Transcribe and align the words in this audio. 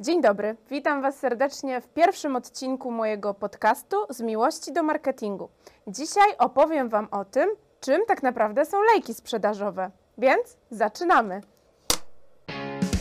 Dzień 0.00 0.22
dobry, 0.22 0.56
witam 0.70 1.02
Was 1.02 1.18
serdecznie 1.18 1.80
w 1.80 1.88
pierwszym 1.88 2.36
odcinku 2.36 2.90
mojego 2.90 3.34
podcastu 3.34 3.96
z 4.10 4.20
miłości 4.20 4.72
do 4.72 4.82
marketingu. 4.82 5.48
Dzisiaj 5.86 6.36
opowiem 6.38 6.88
Wam 6.88 7.08
o 7.10 7.24
tym, 7.24 7.50
czym 7.80 8.06
tak 8.06 8.22
naprawdę 8.22 8.64
są 8.66 8.76
lejki 8.92 9.14
sprzedażowe. 9.14 9.90
Więc 10.18 10.56
zaczynamy. 10.70 11.40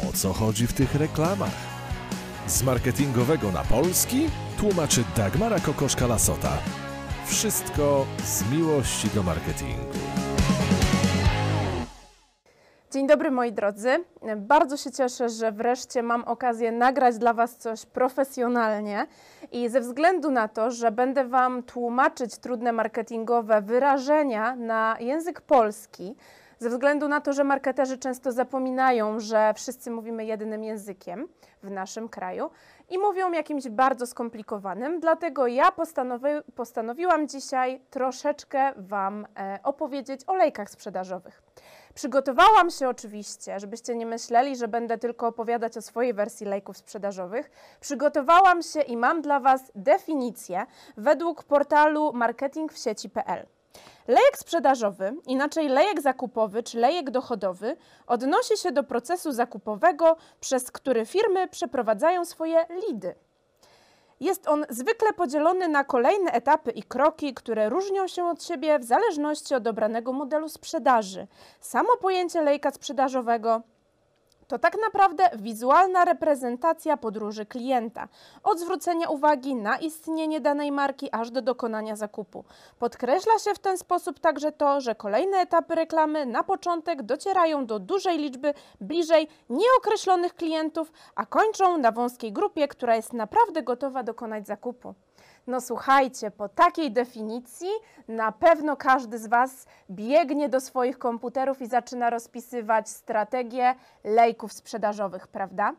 O 0.09 0.17
co 0.17 0.33
chodzi 0.33 0.67
w 0.67 0.73
tych 0.73 0.95
reklamach? 0.95 1.53
Z 2.47 2.63
marketingowego 2.63 3.51
na 3.51 3.63
polski 3.63 4.29
tłumaczy 4.57 5.03
Dagmara 5.17 5.57
Kokoszka-Lasota. 5.57 6.51
Wszystko 7.25 8.05
z 8.23 8.51
miłości 8.51 9.09
do 9.09 9.23
marketingu. 9.23 10.22
Dzień 12.93 13.07
dobry 13.07 13.31
moi 13.31 13.51
drodzy. 13.53 13.89
Bardzo 14.37 14.77
się 14.77 14.91
cieszę, 14.91 15.29
że 15.29 15.51
wreszcie 15.51 16.03
mam 16.03 16.23
okazję 16.23 16.71
nagrać 16.71 17.17
dla 17.17 17.33
Was 17.33 17.57
coś 17.57 17.85
profesjonalnie 17.85 19.07
i 19.51 19.69
ze 19.69 19.81
względu 19.81 20.31
na 20.31 20.47
to, 20.47 20.71
że 20.71 20.91
będę 20.91 21.25
Wam 21.27 21.63
tłumaczyć 21.63 22.37
trudne 22.37 22.71
marketingowe 22.71 23.61
wyrażenia 23.61 24.55
na 24.55 24.97
język 24.99 25.41
polski, 25.41 26.15
ze 26.59 26.69
względu 26.69 27.07
na 27.07 27.21
to, 27.21 27.33
że 27.33 27.43
marketerzy 27.43 27.97
często 27.97 28.31
zapominają, 28.31 29.19
że 29.19 29.53
wszyscy 29.55 29.91
mówimy 29.91 30.25
jednym 30.25 30.63
językiem 30.63 31.27
w 31.63 31.71
naszym 31.71 32.09
kraju 32.09 32.49
i 32.89 32.97
mówią 32.97 33.31
jakimś 33.31 33.69
bardzo 33.69 34.07
skomplikowanym, 34.07 34.99
dlatego 34.99 35.47
ja 35.47 35.71
postanowi 35.71 36.29
postanowiłam 36.55 37.27
dzisiaj 37.27 37.81
troszeczkę 37.89 38.73
Wam 38.77 39.27
e, 39.37 39.59
opowiedzieć 39.63 40.21
o 40.27 40.35
lejkach 40.35 40.69
sprzedażowych. 40.69 41.41
Przygotowałam 41.95 42.71
się 42.71 42.89
oczywiście, 42.89 43.59
żebyście 43.59 43.95
nie 43.95 44.05
myśleli, 44.05 44.55
że 44.55 44.67
będę 44.67 44.97
tylko 44.97 45.27
opowiadać 45.27 45.77
o 45.77 45.81
swojej 45.81 46.13
wersji 46.13 46.45
lejków 46.45 46.77
sprzedażowych. 46.77 47.51
Przygotowałam 47.79 48.61
się 48.61 48.81
i 48.81 48.97
mam 48.97 49.21
dla 49.21 49.39
Was 49.39 49.71
definicję 49.75 50.65
według 50.97 51.43
portalu 51.43 52.13
marketingwsieci.pl. 52.13 53.45
Lejek 54.07 54.37
sprzedażowy, 54.37 55.15
inaczej 55.27 55.69
lejek 55.69 56.01
zakupowy 56.01 56.63
czy 56.63 56.79
lejek 56.79 57.11
dochodowy, 57.11 57.77
odnosi 58.07 58.57
się 58.57 58.71
do 58.71 58.83
procesu 58.83 59.31
zakupowego, 59.31 60.17
przez 60.39 60.71
który 60.71 61.05
firmy 61.05 61.47
przeprowadzają 61.47 62.25
swoje 62.25 62.65
lidy. 62.87 63.15
Jest 64.23 64.47
on 64.47 64.65
zwykle 64.69 65.13
podzielony 65.13 65.67
na 65.67 65.83
kolejne 65.83 66.31
etapy 66.31 66.71
i 66.71 66.83
kroki, 66.83 67.33
które 67.33 67.69
różnią 67.69 68.07
się 68.07 68.25
od 68.25 68.43
siebie 68.43 68.79
w 68.79 68.83
zależności 68.83 69.55
od 69.55 69.67
obranego 69.67 70.13
modelu 70.13 70.49
sprzedaży. 70.49 71.27
Samo 71.59 71.97
pojęcie 72.01 72.41
lejka 72.41 72.71
sprzedażowego 72.71 73.61
to 74.53 74.59
tak 74.59 74.77
naprawdę 74.85 75.29
wizualna 75.35 76.05
reprezentacja 76.05 76.97
podróży 76.97 77.45
klienta, 77.45 78.07
od 78.43 78.59
zwrócenia 78.59 79.09
uwagi 79.09 79.55
na 79.55 79.77
istnienie 79.77 80.41
danej 80.41 80.71
marki 80.71 81.09
aż 81.11 81.31
do 81.31 81.41
dokonania 81.41 81.95
zakupu. 81.95 82.43
Podkreśla 82.79 83.39
się 83.39 83.53
w 83.53 83.59
ten 83.59 83.77
sposób 83.77 84.19
także 84.19 84.51
to, 84.51 84.81
że 84.81 84.95
kolejne 84.95 85.37
etapy 85.37 85.75
reklamy 85.75 86.25
na 86.25 86.43
początek 86.43 87.03
docierają 87.03 87.65
do 87.65 87.79
dużej 87.79 88.17
liczby 88.17 88.53
bliżej 88.81 89.27
nieokreślonych 89.49 90.35
klientów, 90.35 90.91
a 91.15 91.25
kończą 91.25 91.77
na 91.77 91.91
wąskiej 91.91 92.33
grupie, 92.33 92.67
która 92.67 92.95
jest 92.95 93.13
naprawdę 93.13 93.63
gotowa 93.63 94.03
dokonać 94.03 94.47
zakupu. 94.47 94.93
No 95.47 95.61
słuchajcie, 95.61 96.31
po 96.31 96.49
takiej 96.49 96.91
definicji 96.91 97.69
na 98.07 98.31
pewno 98.31 98.77
każdy 98.77 99.17
z 99.17 99.27
Was 99.27 99.65
biegnie 99.89 100.49
do 100.49 100.61
swoich 100.61 100.99
komputerów 100.99 101.61
i 101.61 101.67
zaczyna 101.67 102.09
rozpisywać 102.09 102.89
strategię 102.89 103.75
lejków 104.03 104.53
sprzedażowych, 104.53 105.27
prawda? 105.27 105.73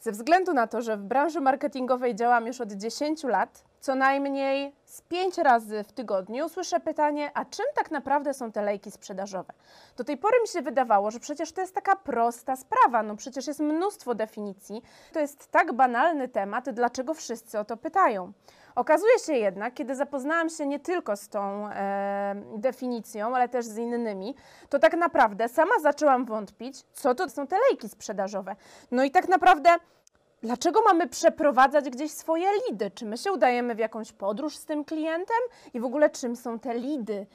Ze 0.00 0.12
względu 0.12 0.54
na 0.54 0.66
to, 0.66 0.82
że 0.82 0.96
w 0.96 1.02
branży 1.02 1.40
marketingowej 1.40 2.14
działam 2.14 2.46
już 2.46 2.60
od 2.60 2.72
10 2.72 3.24
lat, 3.24 3.64
co 3.80 3.94
najmniej 3.94 4.74
z 4.84 5.00
5 5.00 5.38
razy 5.38 5.84
w 5.84 5.92
tygodniu 5.92 6.48
słyszę 6.48 6.80
pytanie, 6.80 7.30
a 7.34 7.44
czym 7.44 7.66
tak 7.74 7.90
naprawdę 7.90 8.34
są 8.34 8.52
te 8.52 8.62
lejki 8.62 8.90
sprzedażowe? 8.90 9.52
Do 9.96 10.04
tej 10.04 10.16
pory 10.16 10.40
mi 10.40 10.48
się 10.48 10.62
wydawało, 10.62 11.10
że 11.10 11.20
przecież 11.20 11.52
to 11.52 11.60
jest 11.60 11.74
taka 11.74 11.96
prosta 11.96 12.56
sprawa, 12.56 13.02
no 13.02 13.16
przecież 13.16 13.46
jest 13.46 13.60
mnóstwo 13.60 14.14
definicji, 14.14 14.82
to 15.12 15.20
jest 15.20 15.50
tak 15.50 15.72
banalny 15.72 16.28
temat, 16.28 16.70
dlaczego 16.70 17.14
wszyscy 17.14 17.58
o 17.58 17.64
to 17.64 17.76
pytają? 17.76 18.32
Okazuje 18.74 19.18
się 19.26 19.32
jednak, 19.32 19.74
kiedy 19.74 19.94
zapoznałam 19.94 20.48
się 20.48 20.66
nie 20.66 20.80
tylko 20.80 21.16
z 21.16 21.28
tą 21.28 21.68
e, 21.68 22.42
definicją, 22.56 23.36
ale 23.36 23.48
też 23.48 23.66
z 23.66 23.78
innymi, 23.78 24.34
to 24.68 24.78
tak 24.78 24.96
naprawdę 24.96 25.48
sama 25.48 25.78
zaczęłam 25.82 26.24
wątpić, 26.24 26.82
co 26.92 27.14
to 27.14 27.28
są 27.28 27.46
te 27.46 27.56
lejki 27.70 27.88
sprzedażowe. 27.88 28.56
No 28.90 29.04
i 29.04 29.10
tak 29.10 29.28
naprawdę 29.28 29.70
Dlaczego 30.42 30.82
mamy 30.82 31.08
przeprowadzać 31.08 31.90
gdzieś 31.90 32.10
swoje 32.10 32.48
lidy? 32.68 32.90
Czy 32.90 33.06
my 33.06 33.18
się 33.18 33.32
udajemy 33.32 33.74
w 33.74 33.78
jakąś 33.78 34.12
podróż 34.12 34.56
z 34.56 34.64
tym 34.64 34.84
klientem? 34.84 35.36
I 35.74 35.80
w 35.80 35.84
ogóle 35.84 36.10
czym 36.10 36.36
są 36.36 36.58
te 36.58 36.74
lidy? 36.74 37.26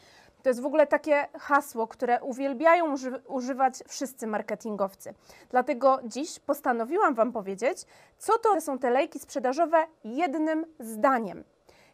To 0.45 0.49
jest 0.49 0.61
w 0.61 0.65
ogóle 0.65 0.87
takie 0.87 1.27
hasło, 1.39 1.87
które 1.87 2.21
uwielbiają 2.21 2.93
uży 2.93 3.21
używać 3.27 3.83
wszyscy 3.87 4.27
marketingowcy. 4.27 5.13
Dlatego 5.49 5.99
dziś 6.03 6.39
postanowiłam 6.39 7.15
Wam 7.15 7.31
powiedzieć, 7.31 7.77
co 8.17 8.37
to 8.37 8.61
są 8.61 8.79
te 8.79 8.89
lejki 8.89 9.19
sprzedażowe 9.19 9.87
jednym 10.03 10.65
zdaniem. 10.79 11.43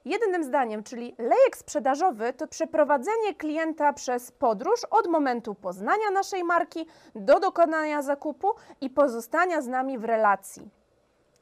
Jednym 0.06 0.44
zdaniem, 0.44 0.84
czyli 0.84 1.16
lejek 1.18 1.58
sprzedażowy 1.58 2.34
to 2.34 2.48
przeprowadzenie 2.48 3.36
klienta 3.38 3.94
przez 3.94 4.32
podróż 4.32 4.86
od 4.90 5.08
momentu 5.08 5.56
poznania 5.56 6.10
naszej 6.14 6.44
marki 6.44 6.86
do 7.16 7.40
dokonania 7.40 8.02
zakupu 8.02 8.48
i 8.82 8.90
pozostania 8.90 9.62
z 9.62 9.68
nami 9.68 9.98
w 9.98 10.04
relacji. 10.04 10.81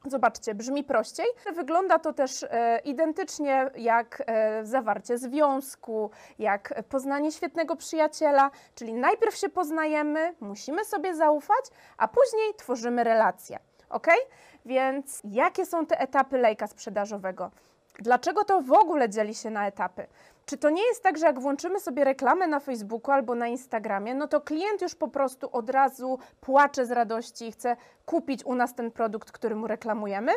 Zobaczcie, 0.06 0.56
brzmi 0.56 0.84
prościej. 0.84 1.26
Wygląda 1.56 2.00
to 2.00 2.14
też 2.14 2.44
e, 2.44 2.80
identycznie 2.86 3.72
jak 3.76 4.24
e, 4.26 4.66
zawarcie 4.66 5.18
związku, 5.18 6.12
jak 6.40 6.84
poznanie 6.90 7.32
świetnego 7.32 7.76
przyjaciela, 7.76 8.52
czyli 8.76 8.94
najpierw 8.94 9.36
się 9.36 9.50
poznajemy, 9.50 10.36
musimy 10.40 10.86
sobie 10.86 11.16
zaufać, 11.16 11.66
a 11.98 12.08
później 12.08 12.54
tworzymy 12.58 13.04
relacje. 13.04 13.60
Ok? 13.90 14.08
Więc 14.66 15.22
jakie 15.24 15.66
są 15.66 15.86
te 15.86 16.00
etapy 16.00 16.38
lejka 16.38 16.68
sprzedażowego? 16.68 17.52
Dlaczego 18.00 18.44
to 18.44 18.62
w 18.62 18.72
ogóle 18.72 19.10
dzieli 19.10 19.36
się 19.36 19.50
na 19.50 19.68
etapy? 19.68 20.08
Czy 20.50 20.58
to 20.58 20.70
nie 20.70 20.86
jest 20.88 21.04
tak, 21.04 21.18
że 21.18 21.26
jak 21.26 21.40
włączymy 21.40 21.80
sobie 21.80 22.04
reklamę 22.04 22.48
na 22.48 22.60
Facebooku 22.60 23.12
albo 23.12 23.36
na 23.36 23.48
Instagramie, 23.48 24.16
no 24.16 24.28
to 24.28 24.42
klient 24.42 24.82
już 24.82 24.96
po 24.96 25.08
prostu 25.08 25.50
od 25.52 25.70
razu 25.70 26.20
płacze 26.42 26.86
z 26.86 26.92
radości 26.92 27.48
i 27.48 27.52
chce 27.52 27.76
kupić 28.06 28.46
u 28.46 28.56
nas 28.56 28.76
ten 28.76 28.92
produkt, 28.92 29.32
który 29.32 29.56
mu 29.56 29.68
reklamujemy? 29.68 30.32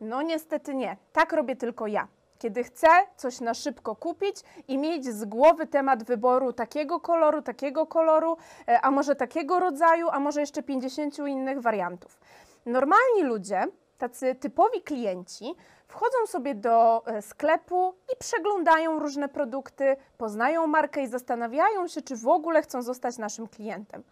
No 0.00 0.22
niestety 0.22 0.74
nie. 0.74 0.96
Tak 1.12 1.32
robię 1.32 1.56
tylko 1.56 1.86
ja. 1.86 2.08
Kiedy 2.38 2.64
chcę 2.64 2.88
coś 3.16 3.40
na 3.40 3.54
szybko 3.54 3.96
kupić 3.96 4.36
i 4.68 4.78
mieć 4.78 5.06
z 5.06 5.24
głowy 5.24 5.66
temat 5.66 6.04
wyboru 6.04 6.52
takiego 6.52 7.00
koloru, 7.00 7.42
takiego 7.42 7.86
koloru, 7.86 8.36
e, 8.68 8.80
a 8.80 8.90
może 8.90 9.16
takiego 9.16 9.60
rodzaju, 9.60 10.08
a 10.10 10.20
może 10.20 10.40
jeszcze 10.40 10.62
50 10.62 11.18
innych 11.18 11.60
wariantów. 11.60 12.20
Normalni 12.66 13.22
ludzie, 13.22 13.64
tacy 13.98 14.34
typowi 14.34 14.82
klienci, 14.82 15.54
wchodzą 15.92 16.26
sobie 16.26 16.54
do 16.54 17.02
e, 17.06 17.22
sklepu 17.22 17.94
i 18.12 18.16
przeglądają 18.18 18.98
różne 18.98 19.28
produkty, 19.28 19.96
poznają 20.18 20.66
markę 20.66 21.02
i 21.02 21.08
zastanawiają 21.08 21.88
się, 21.88 22.02
czy 22.02 22.16
w 22.16 22.28
ogóle 22.28 22.62
chcą 22.62 22.82
zostać 22.82 23.18
naszym 23.18 23.48
klientem. 23.48 24.02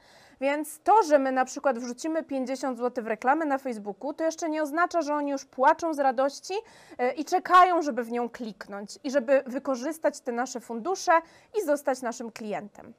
Więc 0.40 0.80
to, 0.80 1.02
że 1.02 1.18
my 1.18 1.32
na 1.32 1.44
przykład 1.44 1.78
wrzucimy 1.78 2.22
50 2.22 2.78
zł 2.78 3.04
w 3.04 3.06
reklamę 3.06 3.44
na 3.44 3.58
Facebooku, 3.58 4.14
to 4.14 4.24
jeszcze 4.24 4.48
nie 4.48 4.62
oznacza, 4.62 5.02
że 5.02 5.14
oni 5.14 5.30
już 5.30 5.44
płaczą 5.44 5.94
z 5.94 5.98
radości 5.98 6.54
e, 6.98 7.12
i 7.12 7.24
czekają, 7.24 7.82
żeby 7.82 8.04
w 8.04 8.10
nią 8.10 8.28
kliknąć 8.28 8.98
i 9.04 9.10
żeby 9.10 9.42
wykorzystać 9.46 10.20
te 10.20 10.32
nasze 10.32 10.60
fundusze 10.60 11.12
i 11.58 11.64
zostać 11.64 12.02
naszym 12.02 12.30
klientem. 12.30 12.94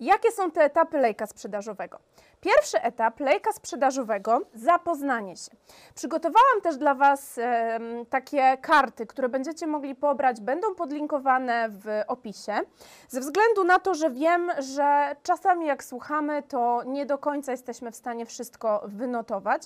Jakie 0.00 0.32
są 0.32 0.50
te 0.50 0.60
etapy 0.60 0.98
lejka 0.98 1.26
sprzedażowego? 1.26 1.98
Pierwszy 2.42 2.82
etap 2.82 3.20
lejka 3.20 3.52
sprzedażowego 3.52 4.40
zapoznanie 4.54 5.36
się. 5.36 5.50
Przygotowałam 5.94 6.60
też 6.62 6.76
dla 6.76 6.94
Was 6.94 7.38
e, 7.38 7.78
takie 8.10 8.56
karty, 8.56 9.06
które 9.06 9.28
będziecie 9.28 9.66
mogli 9.66 9.94
pobrać, 9.94 10.40
będą 10.40 10.74
podlinkowane 10.74 11.68
w 11.68 11.86
opisie. 12.06 12.52
Ze 13.08 13.20
względu 13.20 13.64
na 13.64 13.78
to, 13.78 13.94
że 13.94 14.10
wiem, 14.10 14.50
że 14.58 15.16
czasami 15.22 15.66
jak 15.66 15.84
słuchamy, 15.84 16.42
to 16.42 16.82
nie 16.86 17.06
do 17.06 17.18
końca 17.18 17.52
jesteśmy 17.52 17.90
w 17.92 17.96
stanie 17.96 18.26
wszystko 18.26 18.82
wynotować. 18.84 19.62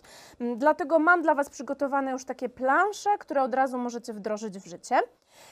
Dlatego 0.57 0.99
mam 0.99 1.23
dla 1.23 1.35
Was 1.35 1.51
przygotowane 1.51 2.11
już 2.11 2.25
takie 2.25 2.49
plansze, 2.49 3.11
które 3.19 3.43
od 3.43 3.55
razu 3.55 3.79
możecie 3.79 4.13
wdrożyć 4.13 4.59
w 4.59 4.67
życie. 4.67 4.99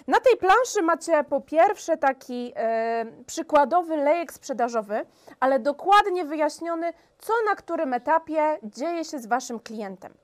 Na 0.07 0.21
tej 0.21 0.37
planszy 0.37 0.83
macie 0.83 1.25
po 1.25 1.41
pierwsze 1.41 1.97
taki 1.97 2.53
e, 2.57 3.07
przykładowy 3.27 3.97
lejek 3.97 4.33
sprzedażowy, 4.33 5.07
ale 5.41 5.59
dokładnie 5.59 6.25
wyjaśniony, 6.25 6.93
co 7.19 7.33
na 7.47 7.55
którym 7.55 7.95
etapie 7.95 8.59
dzieje 8.63 9.05
się 9.05 9.19
z 9.19 9.27
Waszym 9.27 9.61
klientem. 9.61 10.15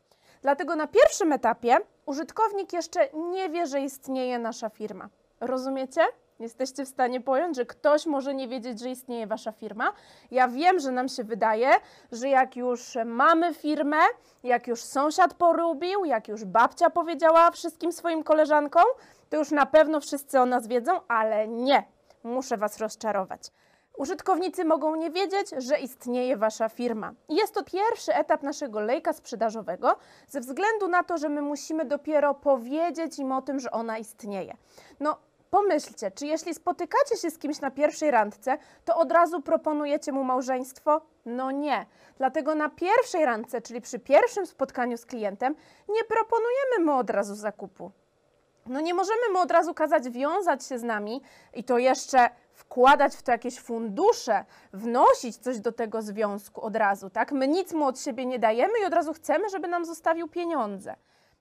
Dlatego 0.42 0.76
na 0.76 0.86
pierwszym 0.86 1.32
etapie 1.32 1.76
użytkownik 2.06 2.72
jeszcze 2.72 3.08
nie 3.12 3.48
wie, 3.48 3.66
że 3.66 3.80
istnieje 3.80 4.38
nasza 4.38 4.68
firma. 4.68 5.08
Rozumiecie? 5.40 6.00
Jesteście 6.40 6.84
w 6.84 6.88
stanie 6.88 7.20
pojąć, 7.20 7.56
że 7.56 7.66
ktoś 7.66 8.06
może 8.06 8.34
nie 8.34 8.48
wiedzieć, 8.48 8.80
że 8.80 8.90
istnieje 8.90 9.26
wasza 9.26 9.52
firma. 9.52 9.92
Ja 10.30 10.48
wiem, 10.48 10.78
że 10.78 10.90
nam 10.90 11.08
się 11.08 11.24
wydaje, 11.24 11.70
że 12.12 12.28
jak 12.28 12.56
już 12.56 12.96
mamy 13.04 13.54
firmę, 13.54 13.96
jak 14.42 14.66
już 14.66 14.82
sąsiad 14.82 15.34
porubił, 15.34 16.04
jak 16.04 16.28
już 16.28 16.44
babcia 16.44 16.90
powiedziała 16.90 17.50
wszystkim 17.50 17.92
swoim 17.92 18.22
koleżankom, 18.22 18.84
to 19.30 19.36
już 19.36 19.50
na 19.50 19.66
pewno 19.66 20.00
wszyscy 20.00 20.40
o 20.40 20.46
nas 20.46 20.66
wiedzą, 20.66 21.00
ale 21.08 21.48
nie. 21.48 21.84
Muszę 22.24 22.56
was 22.56 22.78
rozczarować. 22.78 23.50
Użytkownicy 23.96 24.64
mogą 24.64 24.96
nie 24.96 25.10
wiedzieć, 25.10 25.50
że 25.58 25.78
istnieje 25.78 26.36
Wasza 26.36 26.68
firma. 26.68 27.12
Jest 27.28 27.54
to 27.54 27.64
pierwszy 27.64 28.14
etap 28.14 28.42
naszego 28.42 28.80
lejka 28.80 29.12
sprzedażowego, 29.12 29.96
ze 30.28 30.40
względu 30.40 30.88
na 30.88 31.02
to, 31.02 31.18
że 31.18 31.28
my 31.28 31.42
musimy 31.42 31.84
dopiero 31.84 32.34
powiedzieć 32.34 33.18
im 33.18 33.32
o 33.32 33.42
tym, 33.42 33.60
że 33.60 33.70
ona 33.70 33.98
istnieje. 33.98 34.56
No, 35.00 35.18
pomyślcie, 35.50 36.10
czy 36.10 36.26
jeśli 36.26 36.54
spotykacie 36.54 37.16
się 37.16 37.30
z 37.30 37.38
kimś 37.38 37.60
na 37.60 37.70
pierwszej 37.70 38.10
randce, 38.10 38.58
to 38.84 38.96
od 38.96 39.12
razu 39.12 39.42
proponujecie 39.42 40.12
mu 40.12 40.24
małżeństwo? 40.24 41.00
No 41.26 41.50
nie. 41.50 41.86
Dlatego 42.18 42.54
na 42.54 42.68
pierwszej 42.68 43.24
randce, 43.24 43.60
czyli 43.60 43.80
przy 43.80 43.98
pierwszym 43.98 44.46
spotkaniu 44.46 44.96
z 44.96 45.06
klientem, 45.06 45.54
nie 45.88 46.04
proponujemy 46.04 46.92
mu 46.92 46.98
od 46.98 47.10
razu 47.10 47.34
zakupu. 47.34 47.90
No 48.66 48.80
nie 48.80 48.94
możemy 48.94 49.28
mu 49.32 49.38
od 49.38 49.50
razu 49.50 49.74
kazać 49.74 50.10
wiązać 50.10 50.66
się 50.66 50.78
z 50.78 50.82
nami 50.82 51.22
i 51.54 51.64
to 51.64 51.78
jeszcze 51.78 52.30
wkładać 52.52 53.16
w 53.16 53.22
to 53.22 53.32
jakieś 53.32 53.60
fundusze, 53.60 54.44
wnosić 54.72 55.36
coś 55.36 55.60
do 55.60 55.72
tego 55.72 56.02
związku 56.02 56.60
od 56.60 56.76
razu, 56.76 57.10
tak? 57.10 57.32
My 57.32 57.48
nic 57.48 57.72
mu 57.72 57.86
od 57.86 58.00
siebie 58.00 58.26
nie 58.26 58.38
dajemy 58.38 58.72
i 58.82 58.84
od 58.84 58.94
razu 58.94 59.12
chcemy, 59.12 59.48
żeby 59.48 59.68
nam 59.68 59.84
zostawił 59.84 60.28
pieniądze. 60.28 60.96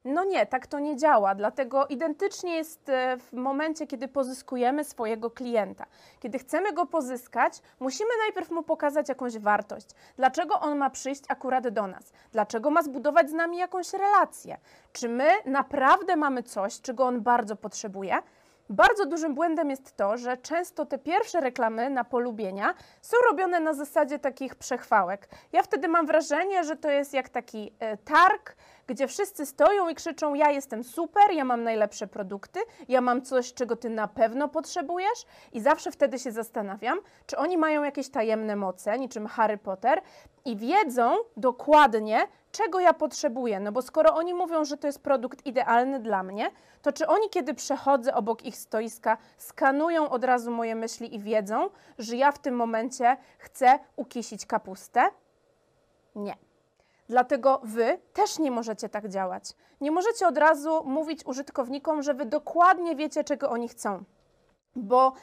No 0.06 0.24
nie, 0.24 0.46
tak 0.46 0.68
to 0.68 0.80
nie 0.80 0.96
działa, 0.98 1.36
dlatego 1.36 1.88
identycznie 1.88 2.56
jest 2.56 2.90
e, 2.90 3.18
w 3.18 3.34
momencie, 3.34 3.88
kiedy 3.88 4.08
pozyskujemy 4.08 4.84
swojego 4.84 5.32
klienta. 5.32 5.86
Kiedy 6.20 6.40
chcemy 6.40 6.74
go 6.74 6.86
pozyskać, 6.86 7.62
musimy 7.80 8.10
najpierw 8.26 8.52
mu 8.52 8.64
pokazać 8.64 9.10
jakąś 9.10 9.38
wartość. 9.38 9.88
Dlaczego 10.18 10.60
on 10.60 10.78
ma 10.78 10.90
przyjść 10.90 11.24
akurat 11.30 11.68
do 11.70 11.88
nas? 11.88 12.14
Dlaczego 12.32 12.72
ma 12.72 12.84
zbudować 12.84 13.30
z 13.30 13.34
nami 13.34 13.58
jakąś 13.58 13.94
relację? 13.94 14.58
Czy 14.94 15.10
my 15.10 15.30
naprawdę 15.46 16.16
mamy 16.16 16.44
coś, 16.44 16.82
czego 16.82 17.06
on 17.06 17.22
bardzo 17.22 17.56
potrzebuje? 17.56 18.18
Bardzo 18.70 19.06
dużym 19.06 19.36
błędem 19.36 19.70
jest 19.70 19.96
to, 19.98 20.18
że 20.18 20.38
często 20.38 20.86
te 20.86 20.98
pierwsze 20.98 21.42
reklamy 21.42 21.90
na 21.90 22.04
polubienia 22.04 22.74
są 23.02 23.18
robione 23.30 23.60
na 23.60 23.74
zasadzie 23.74 24.20
takich 24.20 24.56
przechwałek. 24.56 25.30
Ja 25.52 25.64
wtedy 25.64 25.88
mam 25.88 26.06
wrażenie, 26.06 26.64
że 26.64 26.76
to 26.76 26.90
jest 26.90 27.14
jak 27.14 27.30
taki 27.30 27.74
e, 27.80 27.98
targ, 27.98 28.56
gdzie 28.90 29.08
wszyscy 29.08 29.46
stoją 29.46 29.90
i 29.90 29.96
krzyczą: 29.96 30.34
Ja 30.34 30.52
jestem 30.52 30.84
super, 30.84 31.32
ja 31.32 31.44
mam 31.44 31.64
najlepsze 31.64 32.08
produkty, 32.08 32.60
ja 32.88 33.02
mam 33.02 33.22
coś, 33.22 33.54
czego 33.54 33.76
ty 33.76 33.90
na 33.90 34.08
pewno 34.08 34.48
potrzebujesz. 34.48 35.26
I 35.54 35.62
zawsze 35.62 35.92
wtedy 35.92 36.20
się 36.20 36.32
zastanawiam, 36.32 37.00
czy 37.26 37.38
oni 37.38 37.58
mają 37.58 37.84
jakieś 37.84 38.10
tajemne 38.10 38.56
moce, 38.56 39.00
niczym 39.00 39.28
Harry 39.28 39.58
Potter, 39.58 40.02
i 40.46 40.58
wiedzą 40.58 41.16
dokładnie, 41.38 42.28
czego 42.52 42.80
ja 42.80 42.94
potrzebuję. 42.94 43.60
No 43.60 43.72
bo 43.72 43.82
skoro 43.82 44.16
oni 44.16 44.34
mówią, 44.34 44.66
że 44.66 44.78
to 44.78 44.88
jest 44.88 45.04
produkt 45.04 45.46
idealny 45.46 46.00
dla 46.00 46.24
mnie, 46.24 46.52
to 46.82 46.92
czy 46.92 47.08
oni, 47.08 47.30
kiedy 47.30 47.54
przechodzę 47.54 48.14
obok 48.14 48.46
ich 48.46 48.58
stoiska, 48.58 49.18
skanują 49.38 50.10
od 50.10 50.24
razu 50.24 50.52
moje 50.52 50.76
myśli 50.76 51.16
i 51.16 51.20
wiedzą, 51.20 51.70
że 51.98 52.16
ja 52.16 52.32
w 52.32 52.40
tym 52.40 52.56
momencie 52.56 53.18
chcę 53.38 53.80
ukisić 53.96 54.46
kapustę? 54.46 55.10
Nie. 56.16 56.49
Dlatego 57.10 57.62
wy 57.64 58.00
też 58.14 58.40
nie 58.40 58.52
możecie 58.52 58.90
tak 58.90 59.08
działać. 59.08 59.54
Nie 59.82 59.92
możecie 59.92 60.28
od 60.28 60.38
razu 60.38 60.84
mówić 60.86 61.26
użytkownikom, 61.26 62.04
że 62.04 62.14
wy 62.14 62.26
dokładnie 62.26 62.96
wiecie, 62.96 63.24
czego 63.24 63.50
oni 63.50 63.68
chcą. 63.68 64.04
Bo 64.76 65.14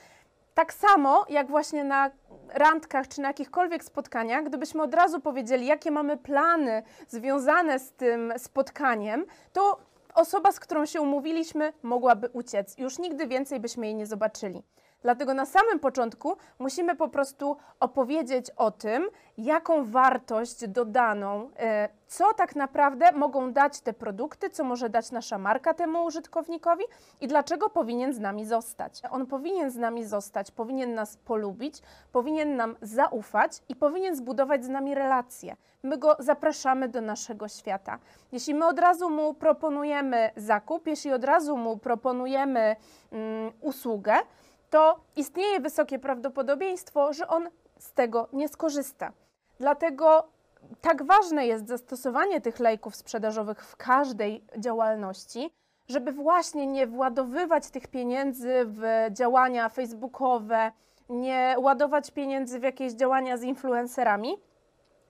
tak 0.55 0.73
samo 0.73 1.25
jak 1.29 1.49
właśnie 1.49 1.85
na 1.85 2.11
randkach 2.49 3.09
czy 3.09 3.21
na 3.21 3.29
jakichkolwiek 3.29 3.85
spotkaniach, 3.85 4.45
gdybyśmy 4.45 4.83
od 4.83 4.95
razu 4.95 5.21
powiedzieli, 5.21 5.67
jakie 5.67 5.91
mamy 5.91 6.17
plany 6.17 6.83
związane 7.09 7.79
z 7.79 7.93
tym 7.93 8.33
spotkaniem, 8.37 9.27
to 9.53 9.79
osoba, 10.15 10.53
z 10.53 10.61
którą 10.61 10.87
się 10.87 11.01
umówiliśmy, 11.01 11.73
mogłaby 11.83 12.29
uciec. 12.33 12.79
Już 12.79 12.99
nigdy 12.99 13.27
więcej 13.27 13.61
byśmy 13.61 13.87
jej 13.87 13.95
nie 13.95 14.07
zobaczyli. 14.07 14.63
Dlatego 15.07 15.35
na 15.35 15.47
samym 15.47 15.79
początku 15.79 16.37
musimy 16.59 16.97
po 16.97 17.09
prostu 17.09 17.57
opowiedzieć 17.81 18.51
o 18.51 18.71
tym, 18.71 19.09
jaką 19.39 19.85
wartość 19.85 20.69
dodaną, 20.69 21.51
e, 21.59 21.89
co 22.07 22.35
tak 22.35 22.57
naprawdę 22.57 23.13
mogą 23.13 23.53
dać 23.53 23.81
te 23.81 23.93
produkty, 23.93 24.51
co 24.51 24.65
może 24.65 24.91
dać 24.91 25.11
nasza 25.11 25.39
marka 25.39 25.75
temu 25.75 26.05
użytkownikowi 26.05 26.85
i 27.21 27.29
dlaczego 27.29 27.71
powinien 27.71 28.13
z 28.13 28.19
nami 28.19 28.47
zostać. 28.47 29.03
On 29.11 29.27
powinien 29.27 29.71
z 29.71 29.77
nami 29.77 30.05
zostać, 30.05 30.51
powinien 30.51 30.95
nas 30.95 31.17
polubić, 31.17 31.83
powinien 32.13 32.57
nam 32.57 32.77
zaufać 32.83 33.63
i 33.69 33.77
powinien 33.77 34.17
zbudować 34.17 34.65
z 34.65 34.69
nami 34.69 34.95
relacje. 34.95 35.57
My 35.83 35.99
go 35.99 36.17
zapraszamy 36.19 36.89
do 36.89 37.01
naszego 37.01 37.49
świata. 37.49 37.99
Jeśli 38.33 38.55
my 38.55 38.67
od 38.67 38.79
razu 38.79 39.11
mu 39.11 39.35
proponujemy 39.35 40.31
zakup, 40.37 40.87
jeśli 40.87 41.13
od 41.13 41.25
razu 41.25 41.57
mu 41.57 41.79
proponujemy 41.79 42.77
mm, 43.13 43.53
usługę, 43.61 44.15
to 44.71 45.01
istnieje 45.17 45.61
wysokie 45.61 45.99
prawdopodobieństwo, 45.99 47.13
że 47.13 47.29
on 47.29 47.49
z 47.79 47.93
tego 47.93 48.29
nie 48.33 48.49
skorzysta. 48.49 49.13
Dlatego 49.59 50.29
tak 50.81 51.05
ważne 51.05 51.47
jest 51.47 51.69
zastosowanie 51.69 52.41
tych 52.41 52.61
lejków 52.61 52.97
sprzedażowych 52.97 53.65
w 53.65 53.77
każdej 53.77 54.45
działalności, 54.59 55.51
żeby 55.89 56.13
właśnie 56.13 56.67
nie 56.67 56.87
władowywać 56.87 57.71
tych 57.71 57.89
pieniędzy 57.89 58.53
w 58.65 58.83
działania 59.11 59.69
facebookowe, 59.69 60.73
nie 61.09 61.57
ładować 61.59 62.11
pieniędzy 62.11 62.61
w 62.61 62.63
jakieś 62.63 62.93
działania 62.93 63.37
z 63.37 63.43
influencerami, 63.43 64.37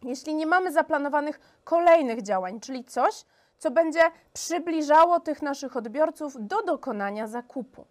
jeśli 0.03 0.35
nie 0.35 0.47
mamy 0.47 0.73
zaplanowanych 0.73 1.41
kolejnych 1.65 2.23
działań, 2.23 2.61
czyli 2.61 2.85
coś, 2.85 3.25
co 3.59 3.71
będzie 3.71 4.01
przybliżało 4.33 5.21
tych 5.21 5.43
naszych 5.43 5.77
odbiorców 5.77 6.37
do 6.39 6.63
dokonania 6.63 7.27
zakupu. 7.27 7.87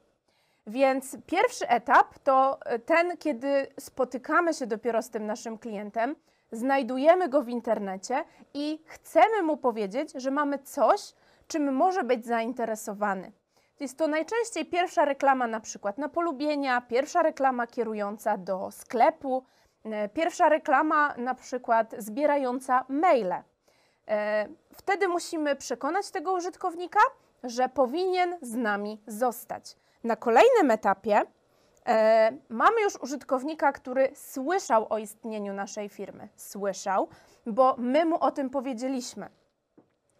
Więc 0.67 1.17
pierwszy 1.25 1.67
etap 1.67 2.19
to 2.19 2.59
ten, 2.85 3.17
kiedy 3.17 3.67
spotykamy 3.79 4.53
się 4.53 4.67
dopiero 4.67 5.01
z 5.01 5.09
tym 5.09 5.25
naszym 5.25 5.57
klientem, 5.57 6.15
znajdujemy 6.51 7.29
go 7.29 7.41
w 7.41 7.50
internecie 7.50 8.23
i 8.53 8.83
chcemy 8.85 9.44
mu 9.44 9.57
powiedzieć, 9.57 10.13
że 10.15 10.31
mamy 10.31 10.59
coś, 10.59 11.13
czym 11.47 11.73
może 11.73 12.03
być 12.03 12.25
zainteresowany. 12.25 13.31
Jest 13.79 13.97
to 13.97 14.07
najczęściej 14.07 14.65
pierwsza 14.65 15.06
reklama 15.06 15.47
na 15.47 15.59
przykład 15.59 15.97
na 15.97 16.09
polubienia, 16.09 16.81
pierwsza 16.81 17.23
reklama 17.23 17.67
kierująca 17.67 18.38
do 18.38 18.71
sklepu, 18.71 19.44
e, 19.83 20.09
pierwsza 20.09 20.50
reklama 20.50 21.13
na 21.17 21.35
przykład 21.35 21.95
zbierająca 21.97 22.85
maile. 22.89 23.33
E, 24.07 24.47
wtedy 24.73 25.07
musimy 25.07 25.55
przekonać 25.55 26.12
tego 26.12 26.34
użytkownika, 26.34 27.00
że 27.43 27.69
powinien 27.69 28.38
z 28.41 28.55
nami 28.55 29.01
zostać. 29.07 29.75
Na 30.05 30.15
kolejnym 30.15 30.71
etapie 30.71 31.21
e, 31.88 32.31
mamy 32.50 32.81
już 32.81 32.95
użytkownika, 32.95 33.71
który 33.71 34.12
słyszał 34.15 34.88
o 34.89 34.97
istnieniu 34.97 35.53
naszej 35.53 35.89
firmy. 35.89 36.29
Słyszał, 36.35 37.07
bo 37.45 37.75
my 37.77 38.05
mu 38.05 38.24
o 38.24 38.31
tym 38.31 38.50
powiedzieliśmy. 38.50 39.29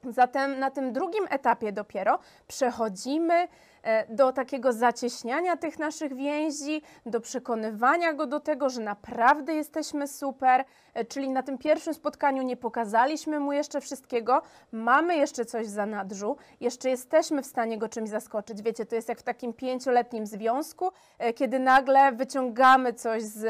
Zatem 0.04 0.60
na 0.60 0.72
tym 0.72 0.94
drugim 0.94 1.26
etapie 1.30 1.72
dopiero 1.72 2.20
przechodzimy 2.48 3.48
do 4.10 4.32
takiego 4.32 4.74
zacieśniania 4.74 5.58
tych 5.58 5.80
naszych 5.80 6.16
więzi, 6.16 6.82
do 7.06 7.22
przekonywania 7.22 8.14
go 8.14 8.26
do 8.26 8.40
tego, 8.40 8.70
że 8.70 8.82
naprawdę 8.82 9.54
jesteśmy 9.54 10.08
super, 10.08 10.66
e, 10.94 11.06
czyli 11.06 11.30
na 11.30 11.44
tym 11.44 11.58
pierwszym 11.58 11.94
spotkaniu 11.94 12.44
nie 12.44 12.58
pokazaliśmy 12.58 13.40
mu 13.40 13.54
jeszcze 13.54 13.82
wszystkiego, 13.82 14.42
mamy 14.72 15.18
jeszcze 15.18 15.46
coś 15.46 15.68
za 15.68 15.86
nadrzu, 15.86 16.38
jeszcze 16.60 16.90
jesteśmy 16.90 17.42
w 17.42 17.46
stanie 17.46 17.78
go 17.78 17.90
czymś 17.90 18.10
zaskoczyć. 18.10 18.62
Wiecie, 18.62 18.86
to 18.86 18.96
jest 18.96 19.10
jak 19.10 19.20
w 19.20 19.24
takim 19.24 19.54
pięcioletnim 19.54 20.26
związku, 20.26 20.92
e, 21.20 21.34
kiedy 21.34 21.60
nagle 21.60 22.12
wyciągamy 22.12 22.94
coś 22.94 23.24
z 23.24 23.46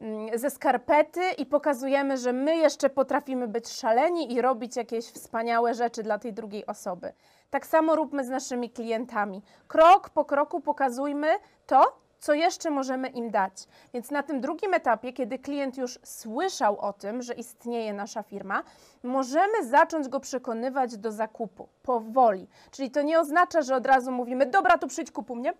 mm, 0.00 0.38
ze 0.38 0.50
skarpety 0.50 1.20
i 1.38 1.46
pokazujemy, 1.46 2.18
że 2.18 2.32
my 2.32 2.56
jeszcze 2.56 2.90
potrafimy 2.90 3.48
być 3.48 3.68
szaleni 3.68 4.32
i 4.32 4.42
robić 4.42 4.76
jakieś 4.76 5.04
wspaniałe 5.04 5.74
rzeczy 5.74 6.02
dla 6.02 6.18
tej 6.18 6.32
drugiej 6.32 6.66
osoby. 6.66 7.12
Tak 7.50 7.66
samo 7.66 7.96
róbmy 7.96 8.24
z 8.24 8.28
naszymi 8.28 8.70
klientami. 8.70 9.42
Krok 9.68 10.10
po 10.10 10.24
kroku 10.24 10.60
pokazujmy 10.60 11.28
to, 11.66 11.98
co 12.18 12.34
jeszcze 12.34 12.70
możemy 12.70 13.08
im 13.08 13.30
dać. 13.30 13.68
Więc 13.94 14.10
na 14.10 14.22
tym 14.22 14.40
drugim 14.40 14.74
etapie, 14.74 15.12
kiedy 15.12 15.38
klient 15.38 15.78
już 15.78 15.98
słyszał 16.04 16.80
o 16.80 16.92
tym, 16.92 17.22
że 17.22 17.34
istnieje 17.34 17.92
nasza 17.92 18.22
firma, 18.22 18.62
możemy 19.02 19.64
zacząć 19.64 20.08
go 20.08 20.20
przekonywać 20.20 20.96
do 20.96 21.12
zakupu 21.12 21.68
powoli. 21.82 22.48
Czyli 22.70 22.90
to 22.90 23.02
nie 23.02 23.20
oznacza, 23.20 23.62
że 23.62 23.76
od 23.76 23.86
razu 23.86 24.12
mówimy: 24.12 24.46
Dobra, 24.46 24.78
to 24.78 24.86
przyjdź 24.86 25.10
kupu 25.10 25.36
mnie. 25.36 25.52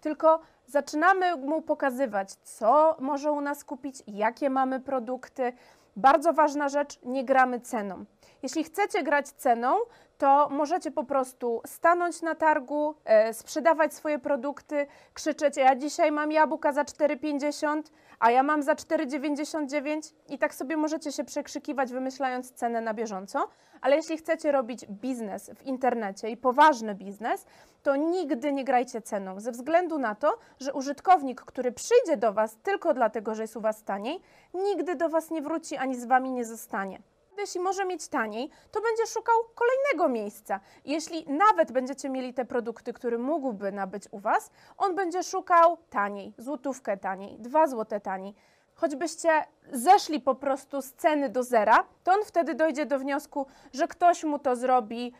Tylko 0.00 0.40
zaczynamy 0.66 1.36
mu 1.36 1.62
pokazywać, 1.62 2.32
co 2.32 2.96
może 3.00 3.32
u 3.32 3.40
nas 3.40 3.64
kupić, 3.64 4.02
jakie 4.06 4.50
mamy 4.50 4.80
produkty. 4.80 5.52
Bardzo 5.96 6.32
ważna 6.32 6.68
rzecz, 6.68 6.98
nie 7.02 7.24
gramy 7.24 7.60
ceną. 7.60 8.04
Jeśli 8.42 8.64
chcecie 8.64 9.02
grać 9.02 9.28
ceną, 9.28 9.76
to 10.20 10.48
możecie 10.50 10.90
po 10.90 11.04
prostu 11.04 11.62
stanąć 11.66 12.22
na 12.22 12.34
targu, 12.34 12.94
e, 13.04 13.34
sprzedawać 13.34 13.94
swoje 13.94 14.18
produkty, 14.18 14.86
krzyczeć: 15.14 15.56
Ja 15.56 15.76
dzisiaj 15.76 16.12
mam 16.12 16.32
jabłka 16.32 16.72
za 16.72 16.84
4,50, 16.84 17.82
a 18.18 18.30
ja 18.30 18.42
mam 18.42 18.62
za 18.62 18.74
4,99 18.74 20.14
i 20.28 20.38
tak 20.38 20.54
sobie 20.54 20.76
możecie 20.76 21.12
się 21.12 21.24
przekrzykiwać, 21.24 21.92
wymyślając 21.92 22.52
cenę 22.52 22.80
na 22.80 22.94
bieżąco. 22.94 23.48
Ale 23.80 23.96
jeśli 23.96 24.16
chcecie 24.16 24.52
robić 24.52 24.86
biznes 24.86 25.50
w 25.56 25.62
internecie 25.62 26.30
i 26.30 26.36
poważny 26.36 26.94
biznes, 26.94 27.46
to 27.82 27.96
nigdy 27.96 28.52
nie 28.52 28.64
grajcie 28.64 29.02
ceną, 29.02 29.40
ze 29.40 29.52
względu 29.52 29.98
na 29.98 30.14
to, 30.14 30.38
że 30.60 30.72
użytkownik, 30.72 31.40
który 31.40 31.72
przyjdzie 31.72 32.16
do 32.16 32.32
Was 32.32 32.56
tylko 32.62 32.94
dlatego, 32.94 33.34
że 33.34 33.42
jest 33.42 33.56
u 33.56 33.60
Was 33.60 33.82
taniej, 33.82 34.20
nigdy 34.54 34.96
do 34.96 35.08
Was 35.08 35.30
nie 35.30 35.42
wróci 35.42 35.76
ani 35.76 35.96
z 35.96 36.04
Wami 36.04 36.30
nie 36.30 36.44
zostanie 36.44 37.02
jeśli 37.40 37.60
może 37.60 37.84
mieć 37.84 38.08
taniej, 38.08 38.50
to 38.70 38.80
będzie 38.80 39.06
szukał 39.06 39.36
kolejnego 39.54 40.08
miejsca. 40.08 40.60
Jeśli 40.84 41.26
nawet 41.28 41.72
będziecie 41.72 42.08
mieli 42.08 42.34
te 42.34 42.44
produkty, 42.44 42.92
które 42.92 43.18
mógłby 43.18 43.72
nabyć 43.72 44.04
u 44.10 44.18
Was, 44.18 44.50
on 44.78 44.94
będzie 44.94 45.22
szukał 45.22 45.76
taniej, 45.90 46.32
złotówkę 46.38 46.96
taniej, 46.96 47.36
dwa 47.38 47.66
złote 47.66 48.00
taniej. 48.00 48.34
Choćbyście 48.74 49.44
zeszli 49.72 50.20
po 50.20 50.34
prostu 50.34 50.82
z 50.82 50.92
ceny 50.92 51.28
do 51.28 51.42
zera, 51.42 51.84
to 52.04 52.12
on 52.12 52.24
wtedy 52.24 52.54
dojdzie 52.54 52.86
do 52.86 52.98
wniosku, 52.98 53.46
że 53.72 53.88
ktoś 53.88 54.24
mu 54.24 54.38
to 54.38 54.56
zrobi 54.56 55.12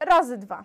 razy 0.00 0.38
dwa. 0.38 0.64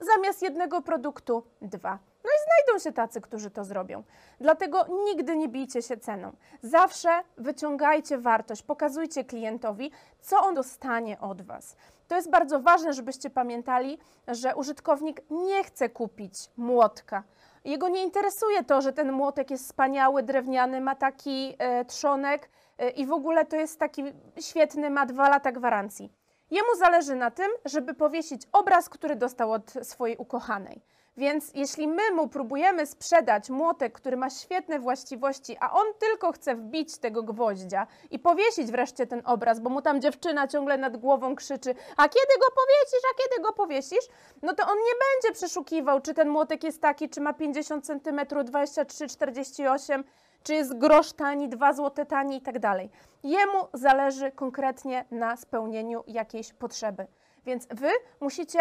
Zamiast 0.00 0.42
jednego 0.42 0.82
produktu 0.82 1.42
dwa. 1.62 1.98
Znajdą 2.48 2.84
się 2.84 2.92
tacy, 2.92 3.20
którzy 3.20 3.50
to 3.50 3.64
zrobią. 3.64 4.02
Dlatego 4.40 4.86
nigdy 5.04 5.36
nie 5.36 5.48
bijcie 5.48 5.82
się 5.82 5.96
ceną. 5.96 6.32
Zawsze 6.62 7.08
wyciągajcie 7.36 8.18
wartość, 8.18 8.62
pokazujcie 8.62 9.24
klientowi, 9.24 9.90
co 10.20 10.42
on 10.42 10.54
dostanie 10.54 11.20
od 11.20 11.42
Was. 11.42 11.76
To 12.08 12.16
jest 12.16 12.30
bardzo 12.30 12.60
ważne, 12.60 12.92
żebyście 12.92 13.30
pamiętali, 13.30 13.98
że 14.28 14.56
użytkownik 14.56 15.22
nie 15.30 15.64
chce 15.64 15.88
kupić 15.88 16.34
młotka. 16.56 17.22
Jego 17.64 17.88
nie 17.88 18.02
interesuje 18.02 18.64
to, 18.64 18.80
że 18.80 18.92
ten 18.92 19.12
młotek 19.12 19.50
jest 19.50 19.64
wspaniały, 19.64 20.22
drewniany, 20.22 20.80
ma 20.80 20.94
taki 20.94 21.54
e, 21.58 21.84
trzonek 21.84 22.50
e, 22.78 22.90
i 22.90 23.06
w 23.06 23.12
ogóle 23.12 23.46
to 23.46 23.56
jest 23.56 23.78
taki 23.78 24.04
świetny, 24.40 24.90
ma 24.90 25.06
dwa 25.06 25.28
lata 25.28 25.52
gwarancji. 25.52 26.12
Jemu 26.50 26.68
zależy 26.78 27.14
na 27.14 27.30
tym, 27.30 27.50
żeby 27.64 27.94
powiesić 27.94 28.42
obraz, 28.52 28.88
który 28.88 29.16
dostał 29.16 29.52
od 29.52 29.72
swojej 29.82 30.16
ukochanej. 30.16 30.80
Więc 31.16 31.50
jeśli 31.54 31.88
my 31.88 32.10
mu 32.10 32.28
próbujemy 32.28 32.86
sprzedać 32.86 33.50
młotek, 33.50 33.92
który 33.92 34.16
ma 34.16 34.30
świetne 34.30 34.78
właściwości, 34.78 35.56
a 35.60 35.72
on 35.72 35.86
tylko 35.98 36.32
chce 36.32 36.54
wbić 36.54 36.98
tego 36.98 37.22
gwoździa 37.22 37.86
i 38.10 38.18
powiesić 38.18 38.70
wreszcie 38.70 39.06
ten 39.06 39.22
obraz, 39.24 39.60
bo 39.60 39.70
mu 39.70 39.82
tam 39.82 40.00
dziewczyna 40.00 40.48
ciągle 40.48 40.78
nad 40.78 40.96
głową 40.96 41.34
krzyczy: 41.34 41.74
A 41.96 42.08
kiedy 42.08 42.34
go 42.40 42.46
powiesisz, 42.54 43.02
a 43.12 43.22
kiedy 43.22 43.42
go 43.42 43.52
powiesisz? 43.52 44.04
No 44.42 44.54
to 44.54 44.62
on 44.66 44.76
nie 44.76 44.92
będzie 45.22 45.38
przeszukiwał, 45.38 46.00
czy 46.00 46.14
ten 46.14 46.28
młotek 46.28 46.64
jest 46.64 46.82
taki, 46.82 47.08
czy 47.08 47.20
ma 47.20 47.32
50 47.32 47.86
cm, 47.86 48.20
23, 48.44 49.06
48 49.06 50.04
czy 50.42 50.54
jest 50.54 50.78
grosz 50.78 51.12
tani, 51.12 51.48
2 51.48 51.72
zł 51.72 52.06
tani 52.06 52.36
i 52.36 52.40
tak 52.40 52.58
dalej. 52.58 52.90
Jemu 53.24 53.68
zależy 53.74 54.32
konkretnie 54.32 55.04
na 55.10 55.36
spełnieniu 55.36 56.04
jakiejś 56.06 56.52
potrzeby. 56.52 57.06
Więc 57.46 57.66
wy 57.70 57.90
musicie 58.20 58.58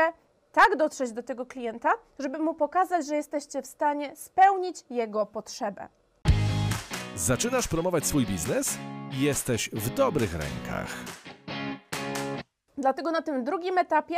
tak 0.52 0.76
dotrzeć 0.76 1.12
do 1.12 1.24
tego 1.24 1.46
klienta, 1.46 1.94
żeby 2.20 2.40
mu 2.40 2.54
pokazać, 2.54 3.08
że 3.08 3.16
jesteście 3.16 3.62
w 3.62 3.68
stanie 3.68 4.16
spełnić 4.16 4.84
jego 4.90 5.26
potrzebę. 5.26 5.88
Zaczynasz 7.16 7.68
promować 7.68 8.06
swój 8.06 8.26
biznes? 8.26 8.78
Jesteś 9.12 9.70
w 9.70 9.90
dobrych 9.90 10.32
rękach. 10.34 10.96
Dlatego 12.78 13.12
na 13.12 13.22
tym 13.22 13.44
drugim 13.44 13.78
etapie 13.78 14.16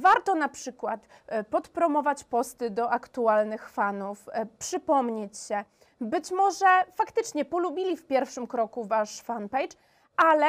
warto 0.00 0.34
na 0.34 0.48
przykład 0.48 1.08
e, 1.26 1.44
podpromować 1.44 2.24
posty 2.24 2.70
do 2.70 2.90
aktualnych 2.90 3.68
fanów, 3.70 4.28
e, 4.32 4.46
przypomnieć 4.46 5.38
się. 5.38 5.64
Być 6.00 6.30
może 6.30 6.66
faktycznie 6.96 7.44
polubili 7.44 7.96
w 7.96 8.06
pierwszym 8.06 8.46
kroku 8.46 8.84
wasz 8.84 9.20
fanpage, 9.20 9.76
ale 10.16 10.46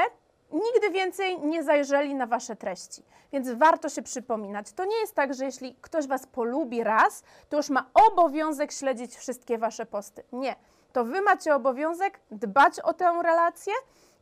nigdy 0.52 0.90
więcej 0.92 1.40
nie 1.40 1.64
zajrzeli 1.64 2.16
na 2.16 2.28
Wasze 2.28 2.56
treści, 2.56 3.04
więc 3.34 3.50
warto 3.52 3.90
się 3.90 4.02
przypominać. 4.02 4.74
To 4.74 4.86
nie 4.86 4.96
jest 4.96 5.16
tak, 5.16 5.34
że 5.34 5.46
jeśli 5.46 5.76
ktoś 5.82 6.08
Was 6.08 6.28
polubi 6.28 6.84
raz, 6.84 7.24
to 7.50 7.58
już 7.58 7.70
ma 7.70 7.90
obowiązek 7.94 8.72
śledzić 8.72 9.16
wszystkie 9.16 9.58
Wasze 9.58 9.86
posty. 9.86 10.24
Nie. 10.32 10.56
To 10.94 11.06
Wy 11.06 11.22
macie 11.22 11.56
obowiązek 11.56 12.20
dbać 12.32 12.80
o 12.80 12.94
tę 12.94 13.20
relację 13.24 13.74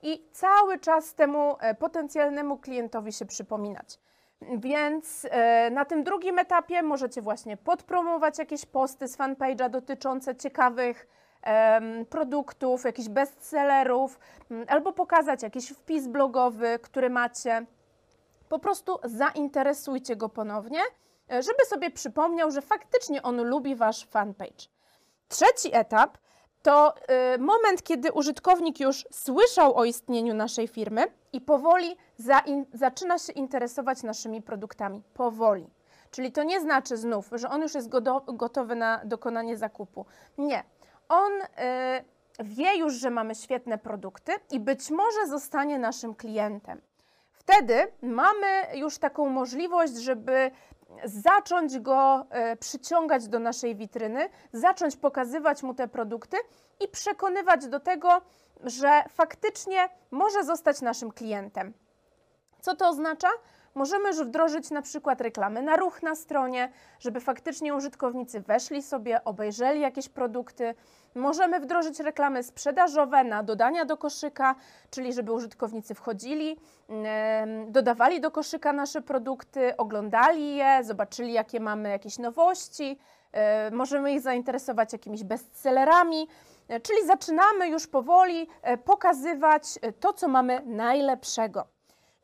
i 0.01 0.29
cały 0.31 0.79
czas 0.79 1.13
temu 1.13 1.55
e, 1.59 1.75
potencjalnemu 1.75 2.57
klientowi 2.57 3.13
się 3.13 3.25
przypominać. 3.25 3.99
Więc 4.41 5.27
e, 5.29 5.69
na 5.69 5.85
tym 5.85 6.03
drugim 6.03 6.39
etapie 6.39 6.83
możecie 6.83 7.21
właśnie 7.21 7.57
podpromować 7.57 8.39
jakieś 8.39 8.65
posty 8.65 9.07
z 9.07 9.17
fanpage'a 9.17 9.69
dotyczące 9.69 10.35
ciekawych 10.35 11.07
produktów, 12.09 12.83
jakichś 12.83 13.09
bestsellerów, 13.09 14.19
albo 14.67 14.93
pokazać 14.93 15.43
jakiś 15.43 15.69
wpis 15.69 16.07
blogowy, 16.07 16.79
który 16.79 17.09
macie. 17.09 17.65
Po 18.49 18.59
prostu 18.59 18.99
zainteresujcie 19.03 20.15
go 20.15 20.29
ponownie, 20.29 20.79
e, 21.31 21.43
żeby 21.43 21.65
sobie 21.65 21.91
przypomniał, 21.91 22.51
że 22.51 22.61
faktycznie 22.61 23.23
on 23.23 23.43
lubi 23.43 23.75
wasz 23.75 24.05
fanpage. 24.05 24.67
Trzeci 25.27 25.75
etap 25.75 26.17
to 26.61 26.93
y, 27.35 27.37
moment, 27.37 27.83
kiedy 27.83 28.11
użytkownik 28.11 28.79
już 28.79 29.07
słyszał 29.11 29.77
o 29.77 29.85
istnieniu 29.85 30.33
naszej 30.33 30.67
firmy 30.67 31.07
i 31.37 31.41
powoli 31.41 31.97
zaczyna 32.73 33.17
się 33.17 33.33
interesować 33.33 34.03
naszymi 34.03 34.41
produktami. 34.41 35.03
Powoli. 35.13 35.69
Czyli 36.11 36.31
to 36.31 36.43
nie 36.43 36.61
znaczy 36.61 36.97
znów, 36.97 37.29
że 37.31 37.49
on 37.49 37.61
już 37.61 37.75
jest 37.75 37.89
gotowy 38.25 38.75
na 38.75 39.01
dokonanie 39.05 39.57
zakupu. 39.57 40.05
Nie 40.37 40.63
on 41.09 41.31
y, 41.31 41.45
wie 42.39 42.77
już, 42.77 42.93
że 42.93 43.09
mamy 43.09 43.35
świetne 43.35 43.77
produkty 43.77 44.31
i 44.51 44.59
być 44.59 44.89
może 44.89 45.27
zostanie 45.27 45.79
naszym 45.79 46.15
klientem. 46.15 46.81
Wtedy 47.31 47.91
mamy 48.01 48.47
już 48.73 48.97
taką 48.97 49.29
możliwość, 49.29 49.95
żeby 49.95 50.51
zacząć 51.03 51.79
go 51.79 52.25
y, 52.53 52.55
przyciągać 52.55 53.27
do 53.27 53.39
naszej 53.39 53.75
witryny, 53.75 54.29
zacząć 54.53 54.95
pokazywać 54.95 55.63
mu 55.63 55.73
te 55.73 55.87
produkty 55.87 56.37
i 56.85 56.87
przekonywać 56.87 57.67
do 57.67 57.79
tego, 57.79 58.21
że 58.63 59.03
faktycznie 59.09 59.89
może 60.11 60.43
zostać 60.43 60.81
naszym 60.81 61.11
klientem. 61.11 61.73
Co 62.61 62.75
to 62.75 62.89
oznacza? 62.89 63.27
Możemy 63.75 64.07
już 64.07 64.17
wdrożyć 64.23 64.71
na 64.71 64.81
przykład 64.81 65.21
reklamy 65.21 65.61
na 65.61 65.75
ruch 65.75 66.03
na 66.03 66.15
stronie, 66.15 66.71
żeby 66.99 67.19
faktycznie 67.19 67.75
użytkownicy 67.75 68.39
weszli 68.39 68.83
sobie, 68.83 69.23
obejrzeli 69.23 69.81
jakieś 69.81 70.09
produkty. 70.09 70.75
Możemy 71.15 71.59
wdrożyć 71.59 71.99
reklamy 71.99 72.43
sprzedażowe 72.43 73.23
na 73.23 73.43
dodania 73.43 73.85
do 73.85 73.97
koszyka, 73.97 74.55
czyli 74.89 75.13
żeby 75.13 75.31
użytkownicy 75.31 75.95
wchodzili, 75.95 76.57
dodawali 77.67 78.21
do 78.21 78.31
koszyka 78.31 78.73
nasze 78.73 79.01
produkty, 79.01 79.77
oglądali 79.77 80.55
je, 80.55 80.83
zobaczyli 80.83 81.33
jakie 81.33 81.59
mamy 81.59 81.89
jakieś 81.89 82.17
nowości. 82.17 82.97
E, 83.31 83.71
możemy 83.71 84.13
ich 84.13 84.21
zainteresować 84.21 84.93
jakimiś 84.93 85.23
bestsellerami, 85.23 86.27
czyli 86.83 87.05
zaczynamy 87.05 87.69
już 87.69 87.87
powoli 87.87 88.47
e, 88.61 88.77
pokazywać 88.77 89.63
to, 89.99 90.13
co 90.13 90.27
mamy 90.27 90.61
najlepszego. 90.65 91.67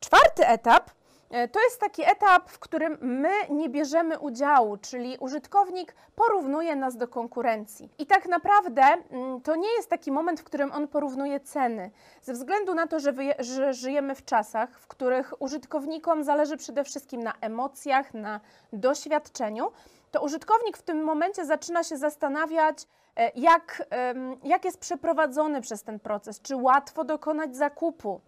Czwarty 0.00 0.46
etap 0.46 0.90
E, 1.34 1.48
to 1.48 1.60
jest 1.62 1.80
taki 1.80 2.02
etap, 2.02 2.50
w 2.50 2.58
którym 2.58 2.98
my 3.00 3.30
nie 3.50 3.68
bierzemy 3.68 4.18
udziału, 4.18 4.76
czyli 4.76 5.16
użytkownik 5.20 5.94
porównuje 6.16 6.76
nas 6.76 6.96
do 6.96 7.08
konkurencji. 7.08 7.90
I 7.98 8.06
tak 8.06 8.28
naprawdę 8.28 8.82
mm, 8.82 9.40
to 9.40 9.56
nie 9.56 9.72
jest 9.76 9.90
taki 9.90 10.12
moment, 10.12 10.40
w 10.40 10.44
którym 10.44 10.72
on 10.72 10.88
porównuje 10.88 11.40
ceny. 11.40 11.90
Ze 12.22 12.32
względu 12.32 12.74
na 12.74 12.86
to, 12.86 13.00
że, 13.00 13.12
że 13.38 13.74
żyjemy 13.74 14.14
w 14.14 14.24
czasach, 14.24 14.78
w 14.80 14.86
których 14.86 15.42
użytkownikom 15.42 16.24
zależy 16.24 16.56
przede 16.56 16.84
wszystkim 16.84 17.22
na 17.22 17.32
emocjach, 17.40 18.14
na 18.14 18.40
doświadczeniu, 18.72 19.72
to 20.14 20.22
użytkownik 20.22 20.76
w 20.76 20.82
tym 20.82 21.04
momencie 21.04 21.46
zaczyna 21.46 21.84
się 21.84 21.96
zastanawiać, 21.96 22.86
e, 23.16 23.30
jak, 23.34 23.82
jak 24.44 24.64
jest 24.64 24.78
przeprowadzony 24.78 25.60
przez 25.60 25.82
ten 25.82 26.00
proces, 26.00 26.40
czy 26.40 26.56
łatwo 26.56 27.04
dokonać 27.04 27.56
zakupu 27.56 28.20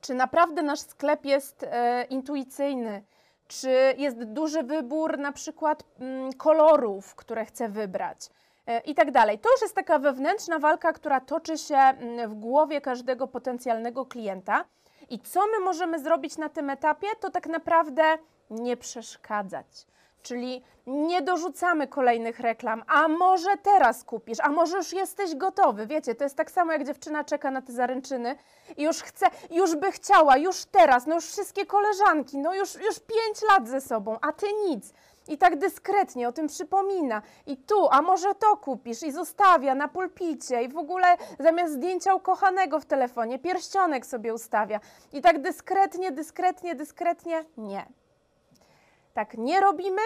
czy 0.00 0.14
naprawdę 0.14 0.62
nasz 0.62 0.80
sklep 0.80 1.24
jest 1.24 1.62
e, 1.62 2.04
intuicyjny, 2.04 3.02
czy 3.48 3.70
jest 3.98 4.24
duży 4.24 4.62
wybór 4.62 5.18
na 5.18 5.32
przykład 5.32 5.84
mm, 6.00 6.32
kolorów, 6.32 7.14
które 7.14 7.44
chcę 7.44 7.68
wybrać 7.68 8.30
e, 8.66 8.80
i 8.80 8.94
tak 8.94 9.10
dalej. 9.10 9.38
To 9.38 9.50
już 9.52 9.62
jest 9.62 9.74
taka 9.74 9.98
wewnętrzna 9.98 10.58
walka, 10.58 10.92
która 10.92 11.20
toczy 11.20 11.58
się 11.58 11.76
mm, 11.76 12.30
w 12.30 12.34
głowie 12.34 12.80
każdego 12.80 13.26
potencjalnego 13.26 14.06
klienta. 14.06 14.64
I 15.10 15.18
co 15.18 15.40
my 15.46 15.64
możemy 15.64 15.98
zrobić 15.98 16.38
na 16.38 16.48
tym 16.48 16.70
etapie, 16.70 17.06
to 17.20 17.30
tak 17.30 17.46
naprawdę 17.46 18.18
nie 18.50 18.76
przeszkadzać. 18.76 19.86
Czyli 20.26 20.62
nie 20.86 21.22
dorzucamy 21.22 21.86
kolejnych 21.88 22.40
reklam, 22.40 22.82
a 22.86 23.08
może 23.08 23.56
teraz 23.62 24.04
kupisz, 24.04 24.38
a 24.40 24.48
może 24.48 24.76
już 24.76 24.92
jesteś 24.92 25.34
gotowy. 25.34 25.86
Wiecie, 25.86 26.14
to 26.14 26.24
jest 26.24 26.36
tak 26.36 26.50
samo 26.50 26.72
jak 26.72 26.84
dziewczyna 26.84 27.24
czeka 27.24 27.50
na 27.50 27.62
te 27.62 27.72
zaręczyny 27.72 28.36
i 28.76 28.82
już 28.82 29.02
chce, 29.02 29.26
już 29.50 29.76
by 29.76 29.92
chciała, 29.92 30.36
już 30.36 30.64
teraz, 30.64 31.06
no 31.06 31.14
już 31.14 31.24
wszystkie 31.26 31.66
koleżanki, 31.66 32.38
no 32.38 32.54
już, 32.54 32.74
już 32.74 33.00
pięć 33.00 33.42
lat 33.50 33.68
ze 33.68 33.80
sobą, 33.80 34.18
a 34.20 34.32
ty 34.32 34.46
nic. 34.68 34.92
I 35.28 35.38
tak 35.38 35.58
dyskretnie 35.58 36.28
o 36.28 36.32
tym 36.32 36.46
przypomina. 36.46 37.22
I 37.46 37.56
tu, 37.56 37.88
a 37.90 38.02
może 38.02 38.34
to 38.34 38.56
kupisz 38.56 39.02
i 39.02 39.12
zostawia 39.12 39.74
na 39.74 39.88
pulpicie 39.88 40.62
i 40.62 40.68
w 40.68 40.78
ogóle 40.78 41.16
zamiast 41.38 41.74
zdjęcia 41.74 42.14
ukochanego 42.14 42.80
w 42.80 42.86
telefonie 42.86 43.38
pierścionek 43.38 44.06
sobie 44.06 44.34
ustawia. 44.34 44.80
I 45.12 45.20
tak 45.20 45.42
dyskretnie, 45.42 46.12
dyskretnie, 46.12 46.74
dyskretnie 46.74 47.44
nie. 47.56 47.86
Tak 49.16 49.38
nie 49.38 49.60
robimy. 49.60 50.02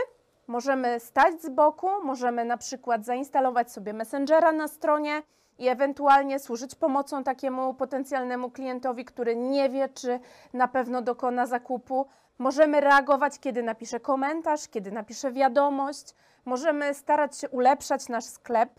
Możemy 0.46 1.00
stać 1.00 1.42
z 1.42 1.48
boku, 1.48 1.88
możemy 2.04 2.44
na 2.44 2.56
przykład 2.56 3.04
zainstalować 3.04 3.72
sobie 3.72 3.92
Messengera 3.92 4.52
na 4.52 4.68
stronie 4.68 5.22
i 5.58 5.68
ewentualnie 5.68 6.38
służyć 6.38 6.74
pomocą 6.74 7.24
takiemu 7.24 7.74
potencjalnemu 7.74 8.50
klientowi, 8.50 9.04
który 9.04 9.36
nie 9.36 9.68
wie, 9.68 9.88
czy 9.88 10.20
na 10.52 10.68
pewno 10.68 11.02
dokona 11.02 11.46
zakupu. 11.46 12.06
Możemy 12.38 12.80
reagować, 12.80 13.38
kiedy 13.38 13.62
napisze 13.62 14.00
komentarz, 14.00 14.68
kiedy 14.68 14.92
napisze 14.92 15.32
wiadomość. 15.32 16.14
Możemy 16.44 16.94
starać 16.94 17.38
się 17.38 17.48
ulepszać 17.48 18.08
nasz 18.08 18.24
sklep 18.24 18.70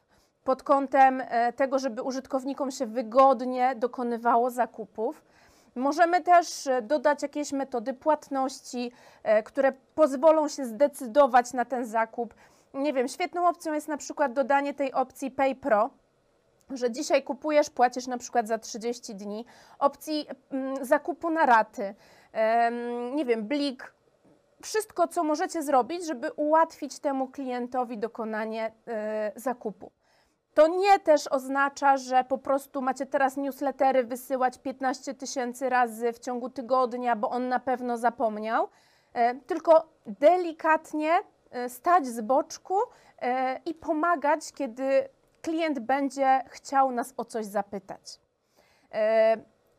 pod 0.44 0.64
kątem 0.64 1.22
e, 1.22 1.54
tego, 1.54 1.80
żeby 1.80 2.02
użytkownikom 2.02 2.72
się 2.72 2.86
wygodnie 2.86 3.76
dokonywało 3.76 4.50
zakupów. 4.50 5.24
Możemy 5.76 6.22
też 6.22 6.68
e, 6.68 6.82
dodać 6.82 7.22
jakieś 7.22 7.52
metody 7.52 7.94
płatności, 7.94 8.92
e, 9.24 9.44
które 9.44 9.72
pozwolą 9.96 10.48
się 10.48 10.66
zdecydować 10.66 11.54
na 11.54 11.66
ten 11.66 11.86
zakup. 11.86 12.34
Nie 12.74 12.94
wiem, 12.94 13.08
świetną 13.08 13.48
opcją 13.48 13.74
jest 13.74 13.88
na 13.88 13.98
przykład 13.98 14.34
dodanie 14.34 14.74
tej 14.74 14.94
opcji 14.94 15.32
Pay 15.32 15.56
Pro, 15.56 15.90
że 16.70 16.92
dzisiaj 16.92 17.24
kupujesz, 17.24 17.70
płacisz 17.70 18.08
na 18.08 18.18
przykład 18.18 18.48
za 18.48 18.58
30 18.58 19.16
dni, 19.16 19.46
opcji 19.80 20.26
mm, 20.52 20.86
zakupu 20.86 21.30
na 21.30 21.46
raty, 21.46 21.96
nie 23.16 23.26
wiem, 23.26 23.48
blik, 23.48 23.94
wszystko, 24.62 25.08
co 25.08 25.24
możecie 25.24 25.64
zrobić, 25.64 26.08
żeby 26.08 26.32
ułatwić 26.32 27.00
temu 27.00 27.28
klientowi 27.28 27.98
dokonanie 27.98 28.72
e, 28.88 29.32
zakupu. 29.36 29.92
To 30.54 30.68
nie 30.68 31.00
też 31.00 31.28
oznacza, 31.28 31.98
że 31.98 32.24
po 32.24 32.38
prostu 32.38 32.82
macie 32.82 33.06
teraz 33.06 33.38
newslettery 33.38 34.04
wysyłać 34.04 34.58
15 34.58 35.14
tysięcy 35.14 35.70
razy 35.70 36.14
w 36.14 36.20
ciągu 36.20 36.50
tygodnia, 36.50 37.16
bo 37.16 37.30
on 37.30 37.48
na 37.50 37.60
pewno 37.60 37.98
zapomniał, 37.98 38.68
e, 39.14 39.36
tylko 39.36 39.88
delikatnie 40.06 41.20
e, 41.52 41.70
stać 41.70 42.08
z 42.08 42.22
boczku 42.22 42.76
i 43.66 43.74
pomagać, 43.74 44.54
kiedy 44.54 45.10
klient 45.42 45.80
będzie 45.80 46.44
chciał 46.50 46.92
nas 46.92 47.14
o 47.18 47.26
coś 47.26 47.46
zapytać. 47.46 48.20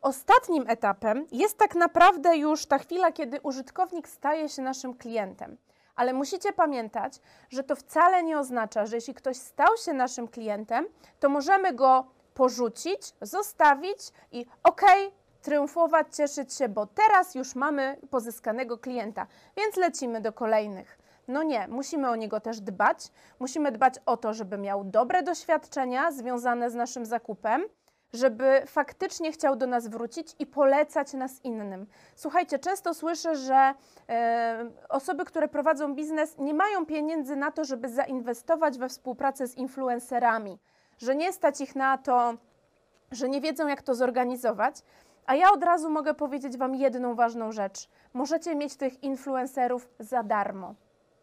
Ostatnim 0.02 0.64
etapem 0.68 1.26
jest 1.32 1.58
tak 1.58 1.74
naprawdę 1.74 2.36
już 2.36 2.66
ta 2.66 2.78
chwila, 2.78 3.12
kiedy 3.12 3.40
użytkownik 3.40 4.08
staje 4.08 4.48
się 4.48 4.62
naszym 4.62 4.94
klientem. 4.94 5.56
Ale 5.96 6.12
musicie 6.12 6.52
pamiętać, 6.52 7.20
że 7.50 7.64
to 7.64 7.76
wcale 7.76 8.22
nie 8.22 8.38
oznacza, 8.38 8.86
że 8.86 8.96
jeśli 8.96 9.14
ktoś 9.14 9.36
stał 9.36 9.76
się 9.84 9.92
naszym 9.92 10.28
klientem, 10.28 10.86
to 11.20 11.28
możemy 11.28 11.72
go 11.72 12.06
porzucić, 12.34 13.12
zostawić 13.20 13.98
i 14.32 14.46
okej, 14.62 15.12
triumfować, 15.42 16.16
cieszyć 16.16 16.54
się, 16.54 16.68
bo 16.68 16.86
teraz 16.86 17.34
już 17.34 17.54
mamy 17.54 17.96
pozyskanego 18.10 18.78
klienta, 18.78 19.26
więc 19.56 19.76
lecimy 19.76 20.20
do 20.20 20.32
kolejnych. 20.32 20.98
No 21.28 21.42
nie, 21.42 21.68
musimy 21.68 22.10
o 22.10 22.16
niego 22.16 22.40
też 22.40 22.60
dbać. 22.60 23.08
Musimy 23.38 23.72
dbać 23.72 23.94
o 24.06 24.16
to, 24.16 24.34
żeby 24.34 24.58
miał 24.58 24.84
dobre 24.84 25.22
doświadczenia 25.22 26.12
związane 26.12 26.70
z 26.70 26.74
naszym 26.74 27.06
zakupem 27.06 27.64
żeby 28.12 28.62
faktycznie 28.66 29.32
chciał 29.32 29.56
do 29.56 29.66
nas 29.66 29.88
wrócić 29.88 30.34
i 30.38 30.46
polecać 30.46 31.12
nas 31.12 31.44
innym. 31.44 31.86
Słuchajcie, 32.16 32.58
często 32.58 32.94
słyszę, 32.94 33.36
że 33.36 33.74
e, 34.08 34.70
osoby, 34.88 35.24
które 35.24 35.48
prowadzą 35.48 35.94
biznes, 35.94 36.38
nie 36.38 36.54
mają 36.54 36.86
pieniędzy 36.86 37.36
na 37.36 37.50
to, 37.50 37.64
żeby 37.64 37.88
zainwestować 37.88 38.78
we 38.78 38.88
współpracę 38.88 39.46
z 39.46 39.56
influencerami, 39.56 40.58
że 40.98 41.16
nie 41.16 41.32
stać 41.32 41.60
ich 41.60 41.76
na 41.76 41.98
to, 41.98 42.34
że 43.12 43.28
nie 43.28 43.40
wiedzą, 43.40 43.66
jak 43.66 43.82
to 43.82 43.94
zorganizować. 43.94 44.76
A 45.26 45.34
ja 45.34 45.52
od 45.52 45.62
razu 45.64 45.90
mogę 45.90 46.14
powiedzieć 46.14 46.56
Wam 46.56 46.74
jedną 46.74 47.14
ważną 47.14 47.52
rzecz. 47.52 47.88
Możecie 48.12 48.54
mieć 48.54 48.76
tych 48.76 49.02
influencerów 49.02 49.88
za 49.98 50.22
darmo. 50.22 50.74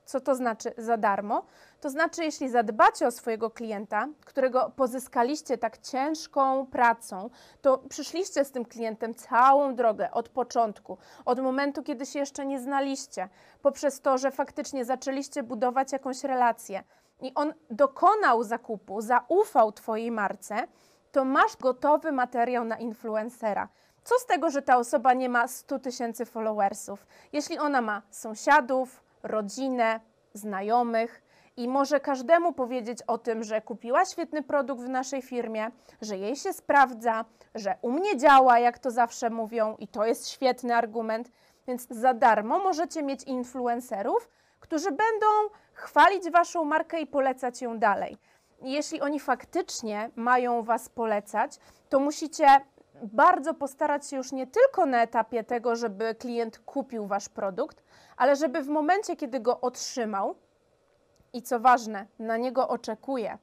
Co 0.10 0.19
to 0.19 0.36
znaczy 0.36 0.74
za 0.78 0.98
darmo? 0.98 1.45
To 1.82 1.89
znaczy, 1.89 2.24
jeśli 2.24 2.50
zadbacie 2.50 3.08
o 3.08 3.12
swojego 3.12 3.50
klienta, 3.50 4.08
którego 4.26 4.72
pozyskaliście 4.76 5.58
tak 5.58 5.78
ciężką 5.78 6.65
pracą, 6.65 7.30
to 7.62 7.78
przyszliście 7.78 8.45
z 8.45 8.52
tym 8.52 8.65
klientem 8.65 9.15
całą 9.15 9.76
drogę 9.76 10.12
od 10.12 10.30
początku, 10.30 10.98
od 11.26 11.39
momentu, 11.39 11.84
kiedy 11.84 12.06
się 12.06 12.19
jeszcze 12.19 12.45
nie 12.45 12.60
znaliście, 12.60 13.30
poprzez 13.62 14.02
to, 14.02 14.17
że 14.17 14.32
faktycznie 14.32 14.86
zaczęliście 14.86 15.43
budować 15.43 15.91
jakąś 15.91 16.24
relację 16.24 16.84
i 17.22 17.32
on 17.36 17.54
dokonał 17.69 18.43
zakupu, 18.43 19.02
zaufał 19.02 19.72
Twojej 19.72 20.12
marce, 20.12 20.67
to 21.12 21.26
masz 21.26 21.58
gotowy 21.58 22.12
materiał 22.12 22.65
na 22.65 22.78
influencera. 22.78 23.69
Co 24.04 24.15
z 24.19 24.26
tego, 24.26 24.50
że 24.50 24.62
ta 24.62 24.78
osoba 24.78 25.13
nie 25.13 25.30
ma 25.30 25.48
100 25.48 25.80
tysięcy 25.80 26.26
followersów? 26.26 27.08
Jeśli 27.34 27.60
ona 27.60 27.82
ma 27.82 28.02
sąsiadów, 28.10 29.09
rodzinę, 29.24 30.00
znajomych 30.34 31.22
i 31.58 31.68
może 31.68 32.00
każdemu 32.00 32.54
powiedzieć 32.54 33.02
o 33.08 33.18
tym, 33.18 33.44
że 33.44 33.62
kupiła 33.62 34.06
świetny 34.06 34.44
produkt 34.44 34.82
w 34.82 34.90
naszej 34.90 35.22
firmie, 35.22 35.72
że 36.02 36.18
jej 36.18 36.36
się 36.36 36.54
sprawdza, 36.54 37.26
że 37.56 37.76
u 37.82 37.92
mnie 37.92 38.18
działa, 38.18 38.60
jak 38.60 38.80
to 38.80 38.92
zawsze 38.92 39.30
mówią, 39.30 39.76
i 39.80 39.88
to 39.88 40.06
jest 40.06 40.30
świetny 40.30 40.76
argument. 40.76 41.32
Więc 41.68 41.88
za 41.90 42.14
darmo 42.14 42.60
możecie 42.60 43.04
mieć 43.04 43.24
influencerów, 43.24 44.30
którzy 44.60 44.90
będą 44.90 45.26
chwalić 45.74 46.32
waszą 46.32 46.66
markę 46.66 47.02
i 47.02 47.08
polecać 47.08 47.62
ją 47.62 47.80
dalej. 47.80 48.18
Jeśli 48.62 49.02
oni 49.02 49.20
faktycznie 49.20 50.10
mają 50.16 50.64
was 50.64 50.90
polecać, 50.90 51.60
to 51.90 52.00
musicie 52.00 52.48
bardzo 53.04 53.54
postarać 53.54 54.08
się 54.08 54.18
już 54.18 54.32
nie 54.32 54.48
tylko 54.48 54.86
na 54.86 55.02
etapie 55.02 55.44
tego, 55.44 55.76
żeby 55.76 56.16
klient 56.16 56.60
kupił 56.60 57.08
wasz 57.08 57.30
produkt, 57.30 57.84
ale 58.18 58.36
żeby 58.36 58.62
w 58.62 58.68
momencie, 58.68 59.16
kiedy 59.16 59.40
go 59.40 59.62
otrzymał 59.62 60.36
i 61.34 61.42
co 61.42 61.60
ważne, 61.60 62.06
na 62.20 62.38
niego 62.38 62.68
oczekuje, 62.68 63.38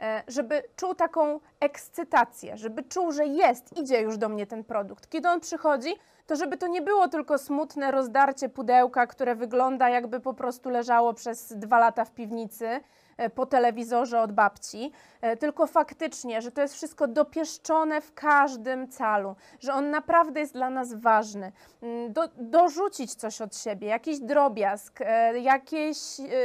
e, 0.00 0.22
żeby 0.28 0.62
czuł 0.76 0.94
taką 0.94 1.40
ekscytację, 1.60 2.56
żeby 2.56 2.82
czuł, 2.82 3.12
że 3.12 3.26
jest, 3.26 3.78
idzie 3.78 4.00
już 4.00 4.18
do 4.18 4.28
mnie 4.28 4.46
ten 4.46 4.64
produkt. 4.64 5.08
Kiedy 5.08 5.28
on 5.28 5.40
przychodzi, 5.40 5.94
to 6.26 6.36
żeby 6.36 6.56
to 6.56 6.66
nie 6.66 6.82
było 6.82 7.08
tylko 7.08 7.38
smutne 7.38 7.90
rozdarcie 7.90 8.48
pudełka, 8.48 9.06
które 9.06 9.34
wygląda 9.34 9.88
jakby 9.88 10.20
po 10.20 10.34
prostu 10.34 10.70
leżało 10.70 11.14
przez 11.14 11.52
dwa 11.52 11.78
lata 11.78 12.04
w 12.04 12.10
piwnicy 12.10 12.80
po 13.34 13.46
telewizorze 13.46 14.20
od 14.20 14.32
babci, 14.32 14.92
e, 15.20 15.36
tylko 15.36 15.66
faktycznie, 15.66 16.42
że 16.42 16.50
to 16.50 16.60
jest 16.60 16.74
wszystko 16.74 17.06
dopieszczone 17.08 18.00
w 18.00 18.14
każdym 18.14 18.88
calu, 18.88 19.36
że 19.60 19.74
on 19.74 19.90
naprawdę 19.90 20.40
jest 20.40 20.52
dla 20.52 20.70
nas 20.70 20.94
ważny. 20.94 21.52
Mm, 21.82 22.12
do, 22.12 22.28
dorzucić 22.36 23.14
coś 23.14 23.40
od 23.40 23.56
siebie, 23.56 23.88
jakiś 23.88 24.20
drobiazg, 24.20 25.00
e, 25.00 25.38
jakieś, 25.38 25.98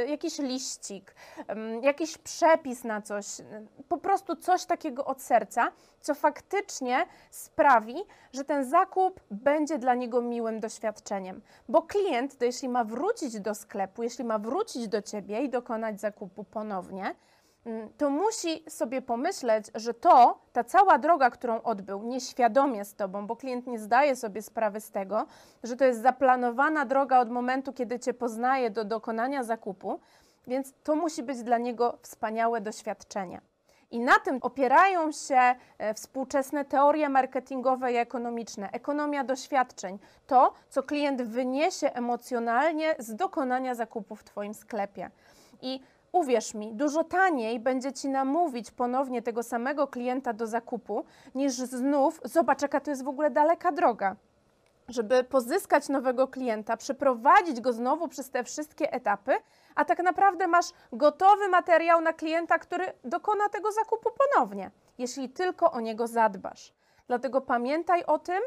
jakiś 0.08 0.38
liścik, 0.38 1.14
mm, 1.46 1.82
jakiś 1.82 2.18
przepis 2.18 2.84
na 2.84 3.02
coś, 3.02 3.26
po 3.88 3.98
prostu 3.98 4.36
coś 4.36 4.64
takiego 4.64 5.04
od 5.04 5.22
serca, 5.22 5.72
co 6.00 6.14
faktycznie 6.14 7.06
sprawi, 7.30 7.94
że 8.32 8.44
ten 8.44 8.64
zakup 8.64 9.20
będzie 9.30 9.78
dla 9.78 9.94
niego 9.94 10.22
miłym 10.22 10.60
doświadczeniem. 10.60 11.40
Bo 11.68 11.82
klient, 11.82 12.38
to 12.38 12.44
jeśli 12.44 12.68
ma 12.68 12.84
wrócić 12.84 13.40
do 13.40 13.54
sklepu, 13.54 14.02
jeśli 14.02 14.24
ma 14.24 14.38
wrócić 14.38 14.88
do 14.88 15.02
ciebie 15.02 15.42
i 15.42 15.48
dokonać 15.48 16.00
zakupu 16.00 16.44
ponownie, 16.62 17.14
mm, 17.66 17.88
to 17.98 18.10
musi 18.10 18.64
sobie 18.70 19.02
pomyśleć, 19.02 19.66
że 19.74 19.94
to, 19.94 20.38
ta 20.52 20.64
cała 20.64 20.98
droga, 20.98 21.30
którą 21.30 21.62
odbył, 21.62 22.02
nieświadomie 22.02 22.84
z 22.84 22.94
tobą, 22.94 23.26
bo 23.26 23.36
klient 23.36 23.66
nie 23.66 23.78
zdaje 23.78 24.16
sobie 24.16 24.42
sprawy 24.42 24.80
z 24.80 24.90
tego, 24.90 25.26
że 25.62 25.76
to 25.76 25.84
jest 25.84 26.02
zaplanowana 26.02 26.84
droga 26.84 27.20
od 27.20 27.30
momentu, 27.30 27.72
kiedy 27.72 27.98
cię 27.98 28.14
poznaje 28.14 28.70
do 28.70 28.84
dokonania 28.84 29.44
zakupu, 29.44 30.00
więc 30.46 30.74
to 30.84 30.96
musi 30.96 31.22
być 31.22 31.42
dla 31.42 31.58
niego 31.58 31.98
wspaniałe 32.02 32.60
doświadczenie. 32.60 33.40
I 33.90 34.00
na 34.00 34.18
tym 34.18 34.38
opierają 34.40 35.12
się 35.12 35.54
e, 35.78 35.94
współczesne 35.94 36.64
teorie 36.64 37.08
marketingowe 37.08 37.92
i 37.92 37.96
ekonomiczne, 37.96 38.70
ekonomia 38.72 39.24
doświadczeń, 39.24 39.98
to, 40.26 40.52
co 40.68 40.82
klient 40.82 41.22
wyniesie 41.22 41.92
emocjonalnie 41.92 42.94
z 42.98 43.14
dokonania 43.14 43.74
zakupu 43.74 44.16
w 44.16 44.24
Twoim 44.24 44.54
sklepie. 44.54 45.10
I 45.62 45.80
uwierz 46.12 46.54
mi, 46.54 46.74
dużo 46.74 47.04
taniej 47.04 47.60
będzie 47.60 47.92
Ci 47.92 48.08
namówić 48.08 48.70
ponownie 48.70 49.22
tego 49.22 49.42
samego 49.42 49.86
klienta 49.86 50.32
do 50.32 50.46
zakupu, 50.46 51.04
niż 51.34 51.52
znów, 51.52 52.20
zobacz, 52.24 52.62
jaka 52.62 52.80
to 52.80 52.90
jest 52.90 53.04
w 53.04 53.08
ogóle 53.08 53.30
daleka 53.30 53.72
droga. 53.72 54.16
żeby 54.88 55.24
pozyskać 55.24 55.88
nowego 55.88 56.28
klienta, 56.28 56.76
przeprowadzić 56.76 57.60
go 57.60 57.72
znowu 57.72 58.08
przez 58.08 58.30
te 58.30 58.44
wszystkie 58.44 58.92
etapy, 58.92 59.32
a 59.74 59.84
tak 59.84 60.02
naprawdę 60.02 60.46
masz 60.46 60.66
gotowy 60.92 61.48
materiał 61.48 62.00
na 62.00 62.12
klienta, 62.12 62.58
który 62.58 62.92
dokona 63.04 63.48
tego 63.48 63.72
zakupu 63.72 64.10
ponownie, 64.10 64.70
jeśli 64.98 65.28
tylko 65.28 65.72
o 65.72 65.80
niego 65.80 66.06
zadbasz. 66.06 66.72
Dlatego 67.06 67.40
pamiętaj 67.40 68.04
o 68.04 68.18
tym 68.18 68.42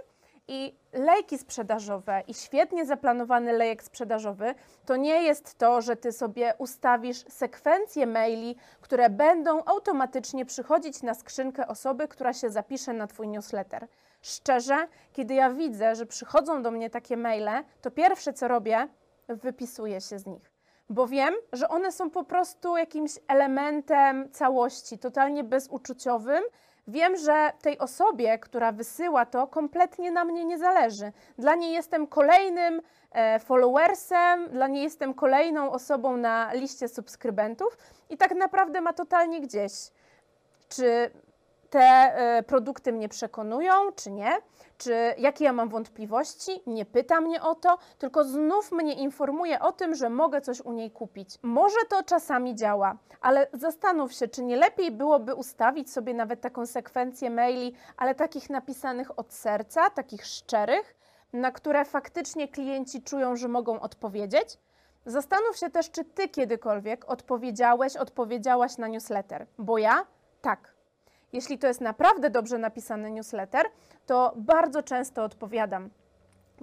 i 0.47 0.75
lejki 0.93 1.37
sprzedażowe 1.37 2.23
i 2.27 2.33
świetnie 2.33 2.85
zaplanowany 2.85 3.53
lejek 3.53 3.83
sprzedażowy 3.83 4.55
to 4.85 4.95
nie 4.95 5.23
jest 5.23 5.57
to, 5.57 5.81
że 5.81 5.95
ty 5.95 6.11
sobie 6.11 6.53
ustawisz 6.57 7.25
sekwencję 7.29 8.07
maili, 8.07 8.55
które 8.81 9.09
będą 9.09 9.63
automatycznie 9.65 10.45
przychodzić 10.45 11.03
na 11.03 11.13
skrzynkę 11.13 11.67
osoby, 11.67 12.07
która 12.07 12.33
się 12.33 12.49
zapisze 12.49 12.93
na 12.93 13.07
twój 13.07 13.27
newsletter. 13.27 13.87
Szczerze, 14.21 14.87
kiedy 15.13 15.33
ja 15.33 15.49
widzę, 15.49 15.95
że 15.95 16.05
przychodzą 16.05 16.61
do 16.61 16.71
mnie 16.71 16.89
takie 16.89 17.17
maile, 17.17 17.63
to 17.81 17.91
pierwsze 17.91 18.33
co 18.33 18.47
robię, 18.47 18.87
wypisuję 19.27 20.01
się 20.01 20.19
z 20.19 20.25
nich. 20.25 20.51
Bo 20.89 21.07
wiem, 21.07 21.33
że 21.53 21.69
one 21.69 21.91
są 21.91 22.09
po 22.09 22.23
prostu 22.23 22.77
jakimś 22.77 23.11
elementem 23.27 24.31
całości, 24.31 24.97
totalnie 24.97 25.43
bezuczuciowym. 25.43 26.43
Wiem, 26.87 27.17
że 27.17 27.51
tej 27.61 27.77
osobie, 27.77 28.39
która 28.39 28.71
wysyła 28.71 29.25
to, 29.25 29.47
kompletnie 29.47 30.11
na 30.11 30.25
mnie 30.25 30.45
nie 30.45 30.57
zależy. 30.57 31.11
Dla 31.37 31.55
niej 31.55 31.73
jestem 31.73 32.07
kolejnym 32.07 32.81
e, 33.11 33.39
followersem, 33.39 34.49
dla 34.49 34.67
niej 34.67 34.83
jestem 34.83 35.13
kolejną 35.13 35.71
osobą 35.71 36.17
na 36.17 36.53
liście 36.53 36.87
subskrybentów 36.87 37.77
i 38.09 38.17
tak 38.17 38.35
naprawdę 38.35 38.81
ma 38.81 38.93
totalnie 38.93 39.41
gdzieś. 39.41 39.71
Czy 40.69 41.11
te 41.75 41.81
e, 41.81 42.43
produkty 42.43 42.93
mnie 42.93 43.09
przekonują, 43.09 43.71
czy 43.95 44.11
nie, 44.11 44.37
czy 44.77 44.93
jakie 45.17 45.45
ja 45.45 45.53
mam 45.53 45.69
wątpliwości, 45.69 46.61
nie 46.67 46.85
pyta 46.85 47.21
mnie 47.21 47.41
o 47.41 47.55
to, 47.55 47.77
tylko 47.97 48.23
znów 48.23 48.71
mnie 48.71 48.93
informuje 48.93 49.59
o 49.59 49.71
tym, 49.71 49.95
że 49.95 50.09
mogę 50.09 50.41
coś 50.41 50.61
u 50.61 50.71
niej 50.71 50.91
kupić. 50.91 51.29
Może 51.41 51.77
to 51.89 52.03
czasami 52.03 52.55
działa, 52.55 52.97
ale 53.21 53.47
zastanów 53.53 54.13
się, 54.13 54.27
czy 54.27 54.43
nie 54.43 54.55
lepiej 54.55 54.91
byłoby 54.91 55.35
ustawić 55.35 55.91
sobie 55.91 56.13
nawet 56.13 56.41
taką 56.41 56.65
sekwencję 56.65 57.29
maili, 57.29 57.75
ale 57.97 58.15
takich 58.15 58.49
napisanych 58.49 59.19
od 59.19 59.33
serca, 59.33 59.89
takich 59.89 60.25
szczerych, 60.25 60.95
na 61.33 61.51
które 61.51 61.85
faktycznie 61.85 62.47
klienci 62.47 63.03
czują, 63.03 63.35
że 63.35 63.47
mogą 63.47 63.79
odpowiedzieć. 63.79 64.57
Zastanów 65.05 65.57
się 65.57 65.69
też, 65.69 65.91
czy 65.91 66.05
ty 66.05 66.29
kiedykolwiek 66.29 67.09
odpowiedziałeś, 67.09 67.97
odpowiedziałaś 67.97 68.77
na 68.77 68.87
newsletter, 68.87 69.47
bo 69.57 69.77
ja 69.77 70.05
tak. 70.41 70.74
Jeśli 71.35 71.57
to 71.57 71.67
jest 71.67 71.81
naprawdę 71.81 72.29
dobrze 72.29 72.57
napisany 72.57 73.11
newsletter, 73.11 73.65
to 74.05 74.33
bardzo 74.35 74.83
często 74.83 75.23
odpowiadam. 75.23 75.89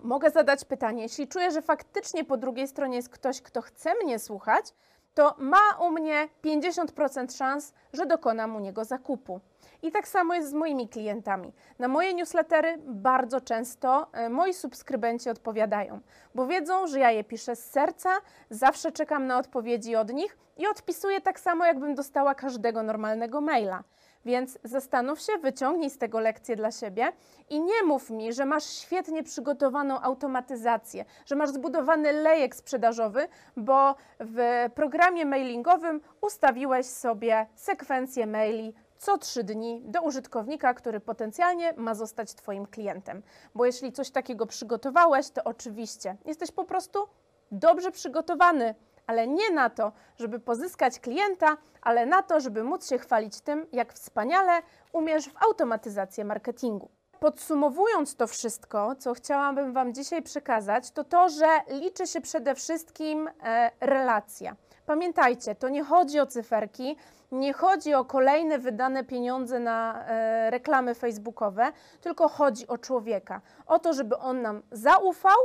Mogę 0.02 0.30
zadać 0.30 0.64
pytanie, 0.64 1.02
jeśli 1.02 1.28
czuję, 1.28 1.50
że 1.50 1.62
faktycznie 1.62 2.24
po 2.24 2.36
drugiej 2.36 2.68
stronie 2.68 2.96
jest 2.96 3.08
ktoś, 3.08 3.42
kto 3.42 3.62
chce 3.62 3.94
mnie 3.94 4.18
słuchać, 4.18 4.66
to 5.14 5.34
ma 5.38 5.76
u 5.80 5.90
mnie 5.90 6.28
50% 6.44 7.36
szans, 7.36 7.72
że 7.92 8.06
dokonam 8.06 8.56
u 8.56 8.60
niego 8.60 8.84
zakupu. 8.84 9.40
I 9.82 9.90
tak 9.90 10.08
samo 10.08 10.34
jest 10.34 10.50
z 10.50 10.54
moimi 10.54 10.88
klientami. 10.88 11.52
Na 11.78 11.88
moje 11.88 12.14
newslettery 12.14 12.78
bardzo 12.86 13.40
często 13.40 14.06
e, 14.12 14.28
moi 14.28 14.54
subskrybenci 14.54 15.30
odpowiadają, 15.30 16.00
bo 16.34 16.46
wiedzą, 16.46 16.86
że 16.86 16.98
ja 16.98 17.10
je 17.10 17.24
piszę 17.24 17.56
z 17.56 17.70
serca, 17.70 18.10
zawsze 18.50 18.92
czekam 18.92 19.26
na 19.26 19.38
odpowiedzi 19.38 19.96
od 19.96 20.12
nich 20.12 20.38
i 20.56 20.66
odpisuję 20.66 21.20
tak 21.20 21.40
samo, 21.40 21.64
jakbym 21.66 21.94
dostała 21.94 22.34
każdego 22.34 22.82
normalnego 22.82 23.40
maila. 23.40 23.84
Więc 24.24 24.58
zastanów 24.64 25.20
się, 25.20 25.32
wyciągnij 25.38 25.90
z 25.90 25.98
tego 25.98 26.20
lekcję 26.20 26.56
dla 26.56 26.70
siebie 26.70 27.12
i 27.50 27.60
nie 27.60 27.82
mów 27.82 28.10
mi, 28.10 28.32
że 28.32 28.44
masz 28.44 28.64
świetnie 28.64 29.22
przygotowaną 29.22 30.00
automatyzację, 30.00 31.04
że 31.26 31.36
masz 31.36 31.50
zbudowany 31.50 32.12
lejek 32.12 32.56
sprzedażowy, 32.56 33.28
bo 33.56 33.94
w 34.20 34.68
programie 34.74 35.26
mailingowym 35.26 36.00
ustawiłeś 36.20 36.86
sobie 36.86 37.46
sekwencję 37.54 38.26
maili 38.26 38.74
co 39.02 39.18
trzy 39.18 39.44
dni 39.44 39.82
do 39.84 40.02
użytkownika, 40.02 40.74
który 40.74 41.00
potencjalnie 41.00 41.72
ma 41.76 41.94
zostać 41.94 42.34
Twoim 42.34 42.66
klientem. 42.66 43.22
Bo 43.54 43.66
jeśli 43.66 43.92
coś 43.92 44.10
takiego 44.10 44.46
przygotowałeś, 44.46 45.30
to 45.30 45.44
oczywiście 45.44 46.16
jesteś 46.24 46.50
po 46.50 46.64
prostu 46.64 47.08
dobrze 47.52 47.90
przygotowany 47.90 48.74
ale 49.06 49.26
nie 49.26 49.50
na 49.50 49.70
to, 49.70 49.92
żeby 50.18 50.40
pozyskać 50.40 51.00
klienta, 51.00 51.56
ale 51.82 52.06
na 52.06 52.22
to, 52.22 52.40
żeby 52.40 52.64
móc 52.64 52.88
się 52.88 52.98
chwalić 52.98 53.40
tym, 53.40 53.66
jak 53.72 53.92
wspaniale 53.92 54.62
umiesz 54.92 55.28
w 55.28 55.42
automatyzację 55.42 56.24
marketingu. 56.24 56.90
Podsumowując 57.20 58.16
to 58.16 58.26
wszystko, 58.26 58.94
co 58.96 59.14
chciałabym 59.14 59.72
Wam 59.72 59.94
dzisiaj 59.94 60.22
przekazać, 60.22 60.90
to 60.90 61.04
to, 61.04 61.28
że 61.28 61.46
liczy 61.68 62.06
się 62.06 62.20
przede 62.20 62.54
wszystkim 62.54 63.28
e, 63.42 63.70
relacja. 63.80 64.56
Pamiętajcie, 64.86 65.54
to 65.54 65.68
nie 65.68 65.84
chodzi 65.84 66.20
o 66.20 66.26
cyferki, 66.26 66.96
nie 67.32 67.52
chodzi 67.52 67.94
o 67.94 68.04
kolejne 68.04 68.58
wydane 68.58 69.04
pieniądze 69.04 69.60
na 69.60 70.04
e, 70.06 70.50
reklamy 70.50 70.94
facebookowe, 70.94 71.72
tylko 72.00 72.28
chodzi 72.28 72.66
o 72.66 72.78
człowieka. 72.78 73.40
O 73.66 73.78
to, 73.78 73.92
żeby 73.92 74.16
on 74.18 74.42
nam 74.42 74.62
zaufał 74.72 75.38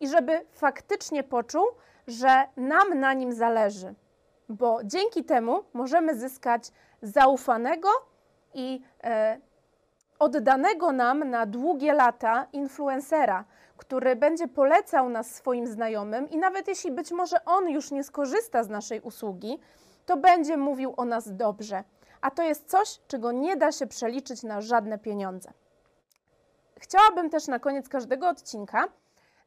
i 0.00 0.08
żeby 0.08 0.46
faktycznie 0.52 1.22
poczuł, 1.22 1.66
że 2.06 2.44
nam 2.56 3.00
na 3.00 3.12
nim 3.12 3.32
zależy, 3.32 3.94
bo 4.48 4.80
dzięki 4.84 5.24
temu 5.24 5.64
możemy 5.72 6.14
zyskać 6.14 6.72
zaufanego 7.02 7.88
i 8.54 8.82
e, 9.04 9.38
oddanego 10.18 10.92
nam 10.92 11.30
na 11.30 11.46
długie 11.46 11.92
lata 11.92 12.46
influencera, 12.52 13.44
który 13.80 14.16
będzie 14.16 14.48
polecał 14.48 15.08
nas 15.08 15.34
swoim 15.34 15.66
znajomym 15.66 16.30
i 16.30 16.36
nawet 16.36 16.68
jeśli 16.68 16.92
być 16.92 17.12
może 17.12 17.44
on 17.44 17.68
już 17.68 17.90
nie 17.90 18.04
skorzysta 18.04 18.64
z 18.64 18.68
naszej 18.68 19.00
usługi, 19.00 19.58
to 20.06 20.16
będzie 20.16 20.56
mówił 20.56 20.94
o 20.96 21.04
nas 21.04 21.36
dobrze. 21.36 21.84
A 22.20 22.30
to 22.30 22.42
jest 22.42 22.70
coś, 22.70 23.00
czego 23.08 23.32
nie 23.32 23.56
da 23.56 23.72
się 23.72 23.86
przeliczyć 23.86 24.42
na 24.42 24.60
żadne 24.60 24.98
pieniądze. 24.98 25.52
Chciałabym 26.80 27.30
też 27.30 27.48
na 27.48 27.58
koniec 27.58 27.88
każdego 27.88 28.28
odcinka 28.28 28.88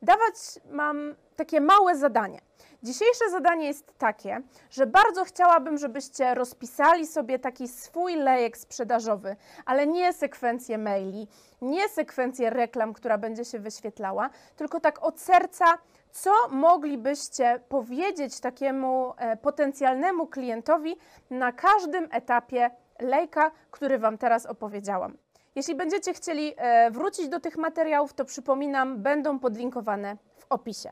dawać 0.04 0.36
mam 0.72 1.16
takie 1.36 1.62
małe 1.62 1.96
zadanie. 1.96 2.40
Dzisiejsze 2.84 3.30
zadanie 3.30 3.68
jest 3.68 3.98
takie, 3.98 4.42
że 4.70 4.88
bardzo 4.88 5.24
chciałabym, 5.26 5.78
żebyście 5.78 6.36
rozpisali 6.36 7.08
sobie 7.08 7.40
taki 7.40 7.68
swój 7.68 8.16
lejek 8.16 8.58
sprzedażowy, 8.58 9.36
ale 9.66 9.88
nie 9.88 10.14
sekwencję 10.14 10.78
maili, 10.78 11.28
nie 11.62 11.90
sekwencję 11.90 12.50
reklam, 12.50 12.94
która 12.94 13.18
będzie 13.18 13.46
się 13.46 13.60
wyświetlała, 13.60 14.30
tylko 14.56 14.80
tak 14.80 15.04
od 15.04 15.20
serca, 15.20 15.66
co 16.12 16.32
moglibyście 16.50 17.60
powiedzieć 17.70 18.40
takiemu 18.40 19.14
e, 19.18 19.38
potencjalnemu 19.38 20.28
klientowi 20.28 20.96
na 21.30 21.52
każdym 21.52 22.08
etapie 22.12 22.72
lejka, 23.00 23.52
który 23.72 24.00
Wam 24.00 24.18
teraz 24.18 24.46
opowiedziałam. 24.46 25.18
Jeśli 25.56 25.76
będziecie 25.76 26.14
chcieli 26.14 26.54
e, 26.58 26.92
wrócić 26.92 27.30
do 27.30 27.40
tych 27.40 27.58
materiałów, 27.58 28.14
to 28.14 28.26
przypominam, 28.26 29.02
będą 29.02 29.40
podlinkowane 29.40 30.18
w 30.38 30.46
opisie. 30.50 30.92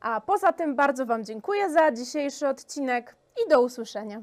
A 0.00 0.20
poza 0.20 0.52
tym 0.52 0.76
bardzo 0.76 1.06
Wam 1.06 1.24
dziękuję 1.24 1.70
za 1.70 1.92
dzisiejszy 1.92 2.48
odcinek 2.48 3.16
i 3.46 3.50
do 3.50 3.60
usłyszenia. 3.60 4.22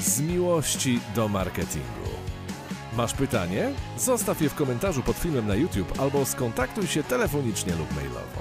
Z 0.00 0.20
miłości 0.20 1.00
do 1.14 1.28
marketingu. 1.28 2.08
Masz 2.96 3.14
pytanie? 3.14 3.70
Zostaw 3.96 4.42
je 4.42 4.48
w 4.48 4.54
komentarzu 4.54 5.02
pod 5.02 5.16
filmem 5.16 5.46
na 5.46 5.54
YouTube 5.54 6.00
albo 6.00 6.24
skontaktuj 6.26 6.86
się 6.86 7.02
telefonicznie 7.02 7.72
lub 7.72 7.96
mailowo. 7.96 8.40